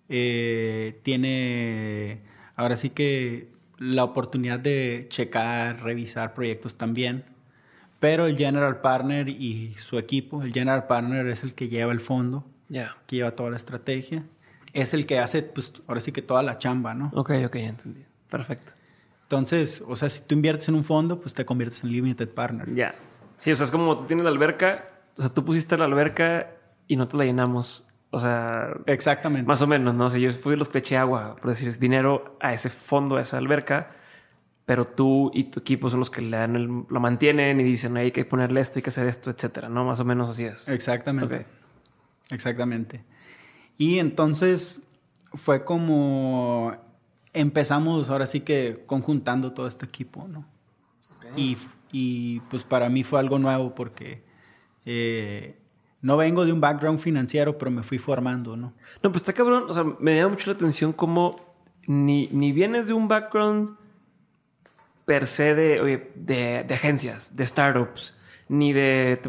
Eh, 0.09 1.00
tiene 1.04 2.22
ahora 2.56 2.76
sí 2.76 2.90
que 2.90 3.52
la 3.78 4.04
oportunidad 4.04 4.59
de 4.59 5.06
checar, 5.09 5.83
revisar 5.83 6.35
proyectos 6.35 6.76
también. 6.76 7.24
Pero 8.00 8.26
el 8.26 8.37
general 8.37 8.80
partner 8.80 9.28
y 9.28 9.74
su 9.78 9.98
equipo, 9.98 10.42
el 10.42 10.52
general 10.52 10.87
partner 10.87 11.26
es 11.28 11.44
el 11.44 11.54
que 11.54 11.68
lleva 11.68 11.92
el 11.92 12.00
fondo, 12.00 12.44
que 13.06 13.16
lleva 13.16 13.33
toda 13.33 13.50
la 13.50 13.56
estrategia. 13.56 14.24
Es 14.72 14.94
el 14.94 15.06
que 15.06 15.18
hace, 15.18 15.42
pues, 15.42 15.72
ahora 15.87 16.00
sí 16.00 16.12
que 16.12 16.22
toda 16.22 16.42
la 16.42 16.59
chamba, 16.59 16.94
¿no? 16.94 17.11
Ok, 17.14 17.33
ok, 17.44 17.56
entendí. 17.56 18.04
Perfecto. 18.28 18.72
Entonces, 19.22 19.83
o 19.87 19.96
sea, 19.96 20.09
si 20.09 20.20
tú 20.22 20.35
inviertes 20.35 20.68
en 20.68 20.76
un 20.76 20.85
fondo, 20.85 21.20
pues 21.20 21.35
te 21.35 21.44
conviertes 21.44 21.83
en 21.85 21.90
limited 21.90 22.28
partner. 22.28 22.72
Ya. 22.74 22.94
Sí, 23.37 23.50
o 23.50 23.56
sea, 23.56 23.64
es 23.64 23.70
como 23.70 23.96
tú 23.96 24.04
tienes 24.04 24.24
la 24.24 24.30
alberca 24.30 24.90
o 25.20 25.22
sea, 25.22 25.30
tú 25.30 25.44
pusiste 25.44 25.76
la 25.76 25.85
alberca 25.85 26.50
y 26.87 26.96
no 26.96 27.09
te 27.09 27.16
la 27.16 27.24
llenamos. 27.24 27.87
O 28.11 28.18
sea, 28.18 28.70
exactamente. 28.87 29.46
Más 29.46 29.62
o 29.62 29.66
menos, 29.66 29.94
¿no? 29.94 30.06
O 30.06 30.11
sea, 30.11 30.18
yo 30.18 30.33
fui 30.33 30.56
los 30.56 30.68
que 30.68 30.78
eché 30.78 30.96
agua, 30.96 31.37
por 31.37 31.50
decir, 31.50 31.68
es 31.68 31.78
dinero 31.78 32.37
a 32.40 32.52
ese 32.52 32.70
fondo, 32.70 33.16
a 33.16 33.20
esa 33.20 33.38
alberca, 33.38 33.90
pero 34.66 34.87
tú 34.87 35.30
y 35.35 35.44
tu 35.44 35.61
equipo 35.61 35.90
son 35.90 36.00
los 36.00 36.11
que 36.11 36.22
le 36.22 36.37
dan 36.37 36.56
el, 36.56 36.85
lo 36.88 37.00
mantienen 37.00 37.61
y 37.61 37.64
dicen, 37.64 37.96
hay 37.96 38.11
que 38.12 38.24
ponerle 38.24 38.61
esto, 38.61 38.78
hay 38.78 38.83
que 38.83 38.90
hacer 38.90 39.06
esto, 39.06 39.30
etcétera, 39.30 39.68
¿no? 39.68 39.85
Más 39.85 40.00
o 40.00 40.04
menos 40.04 40.30
así 40.30 40.44
es. 40.44 40.66
Exactamente. 40.68 41.46
Exactamente. 42.30 43.04
Y 43.76 43.98
entonces 43.98 44.82
fue 45.34 45.64
como 45.64 46.76
empezamos 47.32 48.10
ahora 48.10 48.26
sí 48.26 48.40
que 48.40 48.82
conjuntando 48.86 49.52
todo 49.52 49.66
este 49.66 49.86
equipo, 49.86 50.26
¿no? 50.28 50.44
Y, 51.36 51.56
y 51.92 52.40
pues 52.50 52.64
para 52.64 52.88
mí 52.88 53.04
fue 53.04 53.20
algo 53.20 53.38
nuevo 53.38 53.74
porque 53.74 54.22
eh, 54.84 55.56
no 56.02 56.16
vengo 56.16 56.44
de 56.44 56.52
un 56.52 56.60
background 56.60 56.98
financiero, 56.98 57.56
pero 57.56 57.70
me 57.70 57.82
fui 57.82 57.98
formando, 57.98 58.56
¿no? 58.56 58.72
No, 59.02 59.12
pues 59.12 59.16
está 59.16 59.32
cabrón. 59.32 59.64
O 59.68 59.74
sea, 59.74 59.84
me 59.84 60.16
llama 60.16 60.30
mucho 60.30 60.50
la 60.50 60.56
atención 60.56 60.92
cómo 60.92 61.36
ni, 61.86 62.28
ni 62.28 62.52
vienes 62.52 62.86
de 62.86 62.92
un 62.92 63.06
background 63.06 63.76
per 65.04 65.26
se 65.26 65.54
de, 65.54 66.10
de, 66.14 66.74
agencias, 66.74 67.36
de 67.36 67.46
startups, 67.46 68.16
ni 68.48 68.72
de 68.72 69.20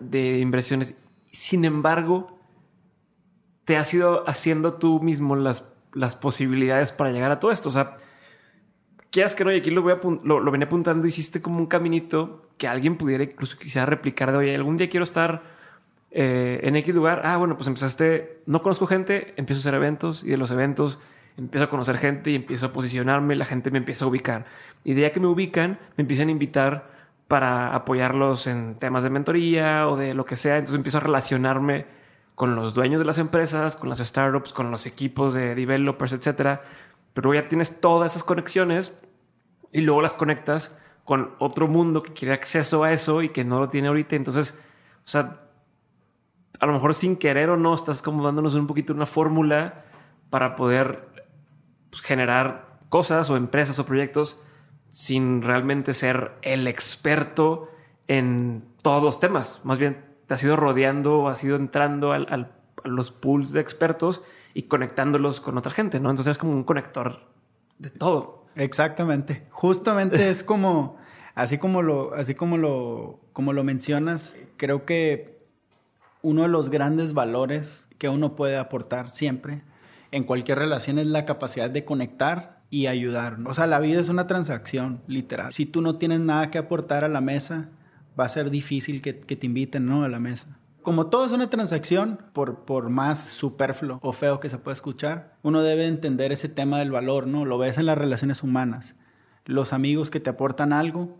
de 0.00 0.38
inversiones. 0.38 0.94
Sin 1.26 1.64
embargo, 1.64 2.37
te 3.68 3.76
has 3.76 3.92
ido 3.92 4.26
haciendo 4.26 4.72
tú 4.78 4.98
mismo 5.00 5.36
las, 5.36 5.62
las 5.92 6.16
posibilidades 6.16 6.90
para 6.90 7.12
llegar 7.12 7.30
a 7.30 7.38
todo 7.38 7.50
esto. 7.50 7.68
O 7.68 7.72
sea, 7.72 7.98
quieras 9.10 9.34
que 9.34 9.44
no, 9.44 9.52
y 9.52 9.58
aquí 9.58 9.70
lo, 9.70 9.82
venía 9.82 10.66
apuntando, 10.66 11.06
hiciste 11.06 11.42
como 11.42 11.58
un 11.58 11.66
caminito 11.66 12.40
que 12.56 12.66
alguien 12.66 12.96
pudiera 12.96 13.24
incluso 13.24 13.58
quisiera 13.58 13.84
replicar 13.84 14.32
de, 14.32 14.38
oye, 14.38 14.54
algún 14.54 14.78
día 14.78 14.88
quiero 14.88 15.04
estar 15.04 15.42
eh, 16.12 16.60
en 16.62 16.76
X 16.76 16.94
lugar. 16.94 17.20
Ah, 17.26 17.36
bueno, 17.36 17.56
pues 17.58 17.66
empezaste, 17.68 18.40
no 18.46 18.62
conozco 18.62 18.86
gente, 18.86 19.34
empiezo 19.36 19.58
a 19.58 19.60
hacer 19.60 19.74
eventos 19.74 20.24
y 20.24 20.28
de 20.28 20.38
los 20.38 20.50
eventos 20.50 20.98
empiezo 21.36 21.64
a 21.64 21.68
conocer 21.68 21.98
gente 21.98 22.30
y 22.30 22.36
empiezo 22.36 22.64
a 22.64 22.72
posicionarme, 22.72 23.36
la 23.36 23.44
gente 23.44 23.70
me 23.70 23.76
empieza 23.76 24.06
a 24.06 24.08
ubicar. 24.08 24.46
Y 24.82 24.94
de 24.94 25.02
ya 25.02 25.12
que 25.12 25.20
me 25.20 25.26
ubican, 25.26 25.78
me 25.98 26.02
empiezan 26.04 26.28
a 26.28 26.30
invitar 26.30 26.90
para 27.28 27.74
apoyarlos 27.74 28.46
en 28.46 28.76
temas 28.76 29.02
de 29.02 29.10
mentoría 29.10 29.86
o 29.88 29.98
de 29.98 30.14
lo 30.14 30.24
que 30.24 30.38
sea. 30.38 30.56
Entonces 30.56 30.76
empiezo 30.76 30.96
a 30.96 31.02
relacionarme 31.02 31.98
con 32.38 32.56
los 32.56 32.72
dueños 32.72 33.00
de 33.00 33.04
las 33.04 33.18
empresas, 33.18 33.76
con 33.76 33.90
las 33.90 33.98
startups, 33.98 34.54
con 34.54 34.70
los 34.70 34.86
equipos 34.86 35.34
de 35.34 35.54
developers, 35.54 36.14
etcétera 36.14 36.62
pero 37.18 37.34
ya 37.34 37.48
tienes 37.48 37.80
todas 37.80 38.12
esas 38.12 38.22
conexiones 38.22 38.96
y 39.72 39.80
luego 39.80 40.02
las 40.02 40.14
conectas 40.14 40.72
con 41.02 41.34
otro 41.40 41.66
mundo 41.66 42.00
que 42.00 42.12
quiere 42.12 42.32
acceso 42.32 42.84
a 42.84 42.92
eso 42.92 43.22
y 43.22 43.30
que 43.30 43.44
no 43.44 43.58
lo 43.58 43.68
tiene 43.68 43.88
ahorita. 43.88 44.14
Entonces, 44.14 44.54
o 45.04 45.08
sea, 45.08 45.40
a 46.60 46.66
lo 46.66 46.72
mejor 46.72 46.94
sin 46.94 47.16
querer 47.16 47.50
o 47.50 47.56
no, 47.56 47.74
estás 47.74 48.02
como 48.02 48.24
dándonos 48.24 48.54
un 48.54 48.68
poquito 48.68 48.92
una 48.92 49.04
fórmula 49.04 49.84
para 50.30 50.54
poder 50.54 51.08
pues, 51.90 52.02
generar 52.02 52.78
cosas 52.88 53.28
o 53.30 53.36
empresas 53.36 53.80
o 53.80 53.84
proyectos 53.84 54.40
sin 54.88 55.42
realmente 55.42 55.94
ser 55.94 56.36
el 56.42 56.68
experto 56.68 57.68
en 58.06 58.64
todos 58.80 59.02
los 59.02 59.18
temas. 59.18 59.60
Más 59.64 59.78
bien, 59.78 60.04
te 60.28 60.34
has 60.34 60.44
ido 60.44 60.56
rodeando 60.56 61.20
o 61.20 61.28
has 61.28 61.42
ido 61.42 61.56
entrando 61.56 62.12
al, 62.12 62.26
a 62.84 62.86
los 62.86 63.10
pools 63.10 63.50
de 63.50 63.60
expertos 63.60 64.22
y 64.52 64.64
conectándolos 64.64 65.40
con 65.40 65.56
otra 65.56 65.72
gente, 65.72 66.00
¿no? 66.00 66.10
Entonces 66.10 66.32
es 66.32 66.38
como 66.38 66.52
un 66.52 66.64
conector 66.64 67.20
de 67.78 67.88
todo. 67.88 68.44
Exactamente. 68.54 69.46
Justamente 69.50 70.28
es 70.28 70.44
como, 70.44 70.98
así 71.34 71.56
como 71.56 71.80
lo, 71.80 72.14
así 72.14 72.34
como 72.34 72.58
lo, 72.58 73.20
como 73.32 73.54
lo 73.54 73.64
mencionas, 73.64 74.36
creo 74.58 74.84
que 74.84 75.38
uno 76.20 76.42
de 76.42 76.48
los 76.48 76.68
grandes 76.68 77.14
valores 77.14 77.88
que 77.96 78.10
uno 78.10 78.36
puede 78.36 78.58
aportar 78.58 79.08
siempre 79.08 79.62
en 80.10 80.24
cualquier 80.24 80.58
relación 80.58 80.98
es 80.98 81.06
la 81.06 81.24
capacidad 81.24 81.70
de 81.70 81.86
conectar 81.86 82.60
y 82.68 82.86
ayudar. 82.86 83.38
O 83.46 83.54
sea, 83.54 83.66
la 83.66 83.80
vida 83.80 83.98
es 83.98 84.10
una 84.10 84.26
transacción, 84.26 85.00
literal. 85.06 85.52
Si 85.52 85.64
tú 85.64 85.80
no 85.80 85.96
tienes 85.96 86.20
nada 86.20 86.50
que 86.50 86.58
aportar 86.58 87.02
a 87.02 87.08
la 87.08 87.22
mesa, 87.22 87.70
va 88.18 88.24
a 88.24 88.28
ser 88.28 88.50
difícil 88.50 89.02
que, 89.02 89.20
que 89.20 89.36
te 89.36 89.46
inviten, 89.46 89.86
¿no? 89.86 90.04
A 90.04 90.08
la 90.08 90.18
mesa 90.18 90.58
como 90.88 91.08
todo 91.08 91.26
es 91.26 91.32
una 91.32 91.50
transacción, 91.50 92.18
por, 92.32 92.64
por 92.64 92.88
más 92.88 93.22
superfluo 93.22 93.98
o 94.00 94.14
feo 94.14 94.40
que 94.40 94.48
se 94.48 94.56
pueda 94.56 94.72
escuchar, 94.72 95.36
uno 95.42 95.60
debe 95.62 95.86
entender 95.86 96.32
ese 96.32 96.48
tema 96.48 96.78
del 96.78 96.90
valor, 96.90 97.26
¿no? 97.26 97.44
Lo 97.44 97.58
ves 97.58 97.76
en 97.76 97.84
las 97.84 97.98
relaciones 97.98 98.42
humanas. 98.42 98.94
Los 99.44 99.74
amigos 99.74 100.08
que 100.08 100.18
te 100.18 100.30
aportan 100.30 100.72
algo, 100.72 101.18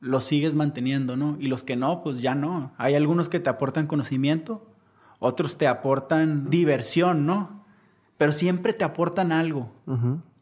los 0.00 0.24
sigues 0.24 0.54
manteniendo, 0.54 1.16
¿no? 1.16 1.38
Y 1.40 1.46
los 1.46 1.62
que 1.62 1.76
no, 1.76 2.02
pues 2.02 2.20
ya 2.20 2.34
no. 2.34 2.72
Hay 2.76 2.94
algunos 2.94 3.30
que 3.30 3.40
te 3.40 3.48
aportan 3.48 3.86
conocimiento, 3.86 4.70
otros 5.18 5.56
te 5.56 5.66
aportan 5.66 6.50
diversión, 6.50 7.24
¿no? 7.24 7.64
Pero 8.18 8.32
siempre 8.32 8.74
te 8.74 8.84
aportan 8.84 9.32
algo. 9.32 9.72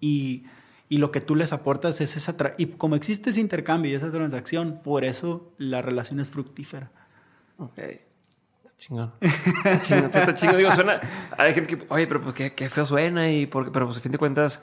y, 0.00 0.46
y, 0.94 0.98
lo 0.98 1.10
que 1.10 1.20
tú 1.20 1.34
les 1.34 1.52
aportas 1.52 2.00
es 2.00 2.16
esa... 2.16 2.34
y 2.58 2.66
como 2.66 2.96
existe 2.96 3.30
ese 3.30 3.40
intercambio 3.40 3.90
y 3.90 3.94
esa 3.94 4.10
transacción, 4.10 4.80
por 4.82 5.04
eso 5.04 5.52
la 5.58 5.82
relación 5.82 6.20
es 6.20 6.28
fructífera. 6.28 6.90
Ok. 7.58 7.78
Chingón. 8.78 9.12
Está 9.20 9.80
chingón. 9.80 10.04
Está 10.14 10.34
chingón. 10.34 10.56
Digo, 10.58 10.72
suena. 10.72 11.00
Hay 11.38 11.54
gente 11.54 11.76
que, 11.76 11.86
oye, 11.88 12.06
pero 12.06 12.20
pues 12.20 12.34
qué, 12.34 12.54
qué 12.54 12.68
feo 12.68 12.84
suena. 12.84 13.30
Y 13.30 13.46
porque, 13.46 13.70
pero 13.70 13.86
pues 13.86 13.98
a 13.98 14.00
fin 14.00 14.12
de 14.12 14.18
cuentas, 14.18 14.62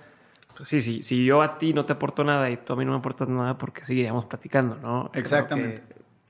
pues 0.55 0.69
sí, 0.69 0.81
sí, 0.81 1.01
si 1.01 1.25
yo 1.25 1.41
a 1.41 1.57
ti 1.57 1.73
no 1.73 1.85
te 1.85 1.93
aporto 1.93 2.23
nada 2.23 2.49
y 2.49 2.57
tú 2.57 2.73
a 2.73 2.75
mí 2.75 2.85
no 2.85 2.91
me 2.91 2.97
aportas 2.97 3.27
nada, 3.27 3.57
porque 3.57 3.83
seguiríamos 3.83 4.25
platicando, 4.25 4.75
¿no? 4.75 5.11
Exactamente. 5.13 5.83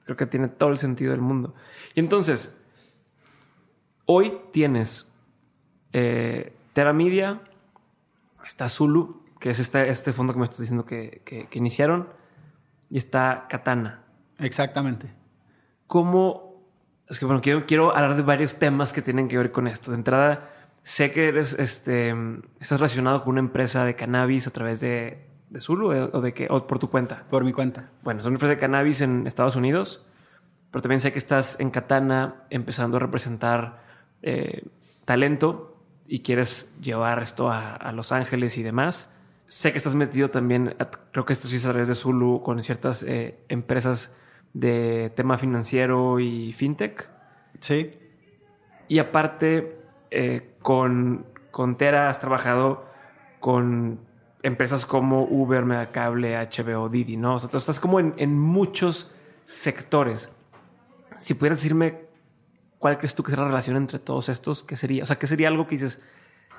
Creo 0.06 0.18
que, 0.18 0.26
tiene 0.26 0.48
todo 0.48 0.70
el 0.70 0.78
sentido 0.78 1.12
del 1.12 1.22
mundo. 1.22 1.54
Y 1.96 2.00
entonces, 2.00 2.54
hoy 4.06 4.38
tienes 4.52 5.10
eh, 5.94 6.54
Teramidia, 6.74 7.42
está 8.46 8.68
Zulu, 8.68 9.21
que 9.42 9.50
es 9.50 9.60
este, 9.60 9.90
este 9.90 10.14
fondo 10.14 10.32
que 10.32 10.40
me 10.40 10.46
estás 10.46 10.60
diciendo 10.60 10.86
que, 10.86 11.22
que, 11.26 11.48
que 11.48 11.60
iniciaron, 11.60 12.08
y 12.90 12.98
está 12.98 13.48
Katana. 13.50 14.04
Exactamente. 14.40 15.14
¿Cómo 15.88 16.52
es 17.12 17.20
que 17.20 17.26
bueno, 17.26 17.42
quiero, 17.42 17.66
quiero 17.66 17.94
hablar 17.94 18.16
de 18.16 18.22
varios 18.22 18.58
temas 18.58 18.94
que 18.94 19.02
tienen 19.02 19.28
que 19.28 19.38
ver 19.38 19.52
con 19.52 19.68
esto. 19.68 19.92
De 19.92 19.98
entrada, 19.98 20.50
sé 20.82 21.12
que 21.12 21.28
eres, 21.28 21.52
este, 21.60 22.16
estás 22.58 22.80
relacionado 22.80 23.22
con 23.22 23.32
una 23.32 23.42
empresa 23.42 23.84
de 23.84 23.98
cannabis 23.98 24.48
a 24.48 24.52
través 24.52 24.80
de, 24.80 25.28
de 25.50 25.60
Zulu 25.60 25.92
eh, 25.92 26.10
o 26.14 26.22
de 26.22 26.34
que, 26.34 26.48
o 26.50 26.66
por 26.66 26.80
tu 26.80 26.90
cuenta. 26.90 27.26
Por 27.30 27.44
mi 27.44 27.52
cuenta. 27.52 27.90
Bueno, 28.02 28.22
es 28.22 28.26
una 28.26 28.36
empresa 28.36 28.52
de 28.52 28.60
cannabis 28.60 29.02
en 29.02 29.28
Estados 29.28 29.58
Unidos, 29.58 30.06
pero 30.72 30.82
también 30.82 31.02
sé 31.02 31.12
que 31.12 31.20
estás 31.20 31.60
en 31.60 31.70
Katana 31.70 32.46
empezando 32.50 32.96
a 32.96 33.02
representar 33.02 33.84
eh, 34.22 34.64
talento 35.04 35.84
y 36.08 36.22
quieres 36.22 36.74
llevar 36.80 37.22
esto 37.22 37.52
a, 37.52 37.76
a 37.76 37.92
Los 37.92 38.14
Ángeles 38.14 38.58
y 38.58 38.64
demás. 38.64 39.10
Sé 39.52 39.74
que 39.74 39.80
estás 39.80 39.96
metido 39.96 40.32
también, 40.32 40.78
creo 41.12 41.26
que 41.26 41.34
esto 41.34 41.50
sí 41.50 41.58
es 41.58 41.66
a 41.66 41.72
través 41.72 41.90
de 41.90 41.94
Zulu, 41.94 42.42
con 42.42 42.64
ciertas 42.64 43.04
eh, 43.04 43.44
empresas 43.50 44.16
de 44.54 45.12
tema 45.14 45.38
financiero 45.38 46.22
y 46.22 46.54
fintech. 46.54 47.10
Sí. 47.60 48.00
Y 48.88 49.00
aparte, 49.00 49.78
eh, 50.10 50.56
con, 50.62 51.26
con 51.52 51.76
Tera 51.76 52.10
has 52.10 52.22
trabajado 52.22 52.86
con 53.42 54.00
empresas 54.42 54.86
como 54.86 55.24
Uber, 55.26 55.66
Megacable, 55.66 56.38
HBO, 56.38 56.88
Didi, 56.88 57.18
¿no? 57.18 57.36
O 57.36 57.40
sea, 57.42 57.50
tú 57.50 57.58
estás 57.58 57.82
como 57.82 58.00
en, 58.00 58.14
en 58.16 58.40
muchos 58.40 59.12
sectores. 59.44 60.30
Si 61.18 61.34
pudieras 61.34 61.60
decirme 61.60 62.06
cuál 62.80 62.98
crees 62.98 63.16
tú 63.16 63.22
que 63.22 63.32
será 63.32 63.42
la 63.42 63.50
relación 63.50 63.76
entre 63.76 64.00
todos 64.00 64.30
estos, 64.30 64.64
¿qué 64.64 64.78
sería? 64.78 65.04
O 65.04 65.06
sea, 65.06 65.18
¿qué 65.18 65.28
sería 65.28 65.50
algo 65.50 65.68
que 65.68 65.76
dices? 65.76 66.00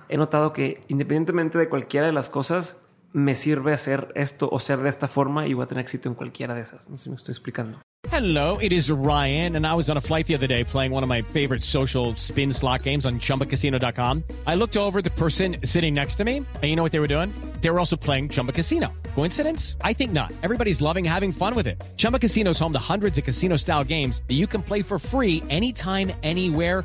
He 0.08 0.16
notado 0.16 0.52
que 0.52 0.82
independientemente 0.88 1.58
de 1.58 1.68
cualquiera 1.68 2.06
de 2.06 2.12
las 2.12 2.28
cosas, 2.28 2.76
me 3.12 3.34
sirve 3.34 3.72
hacer 3.72 4.12
esto 4.14 4.48
o 4.50 4.58
ser 4.58 4.78
de 4.78 4.88
esta 4.88 5.08
forma 5.08 5.46
y 5.46 5.54
voy 5.54 5.64
a 5.64 5.66
tener 5.66 5.82
éxito 5.82 6.08
en 6.08 6.14
cualquiera 6.14 6.54
de 6.54 6.62
esas. 6.62 6.88
No 6.88 6.96
sé 6.96 7.04
si 7.04 7.10
me 7.10 7.16
estoy 7.16 7.32
explicando. 7.32 7.78
Hello, 8.10 8.58
it 8.58 8.72
is 8.72 8.90
Ryan, 8.90 9.56
and 9.56 9.66
I 9.66 9.74
was 9.74 9.88
on 9.88 9.96
a 9.96 10.00
flight 10.00 10.26
the 10.26 10.34
other 10.34 10.48
day 10.48 10.64
playing 10.64 10.92
one 10.92 11.02
of 11.02 11.08
my 11.08 11.22
favorite 11.22 11.62
social 11.62 12.14
spin 12.16 12.52
slot 12.52 12.82
games 12.82 13.06
on 13.06 13.20
chumbacasino.com. 13.20 14.24
I 14.46 14.54
looked 14.56 14.76
over 14.76 15.00
the 15.00 15.10
person 15.10 15.56
sitting 15.64 15.94
next 15.94 16.16
to 16.16 16.24
me, 16.24 16.38
and 16.38 16.64
you 16.64 16.74
know 16.74 16.82
what 16.82 16.92
they 16.92 16.98
were 16.98 17.08
doing? 17.08 17.32
They 17.60 17.70
were 17.70 17.78
also 17.78 17.96
playing 17.96 18.28
Chumba 18.30 18.52
Casino. 18.52 18.92
Coincidence? 19.14 19.76
I 19.82 19.92
think 19.92 20.12
not. 20.12 20.32
Everybody's 20.42 20.82
loving 20.82 21.04
having 21.04 21.32
fun 21.32 21.54
with 21.54 21.66
it. 21.66 21.82
Chumba 21.96 22.18
Casino 22.18 22.50
is 22.50 22.58
home 22.58 22.72
to 22.72 22.92
hundreds 22.92 23.18
of 23.18 23.24
casino 23.24 23.56
style 23.56 23.84
games 23.84 24.20
that 24.26 24.34
you 24.34 24.46
can 24.46 24.62
play 24.62 24.82
for 24.82 24.98
free 24.98 25.42
anytime, 25.48 26.12
anywhere 26.22 26.84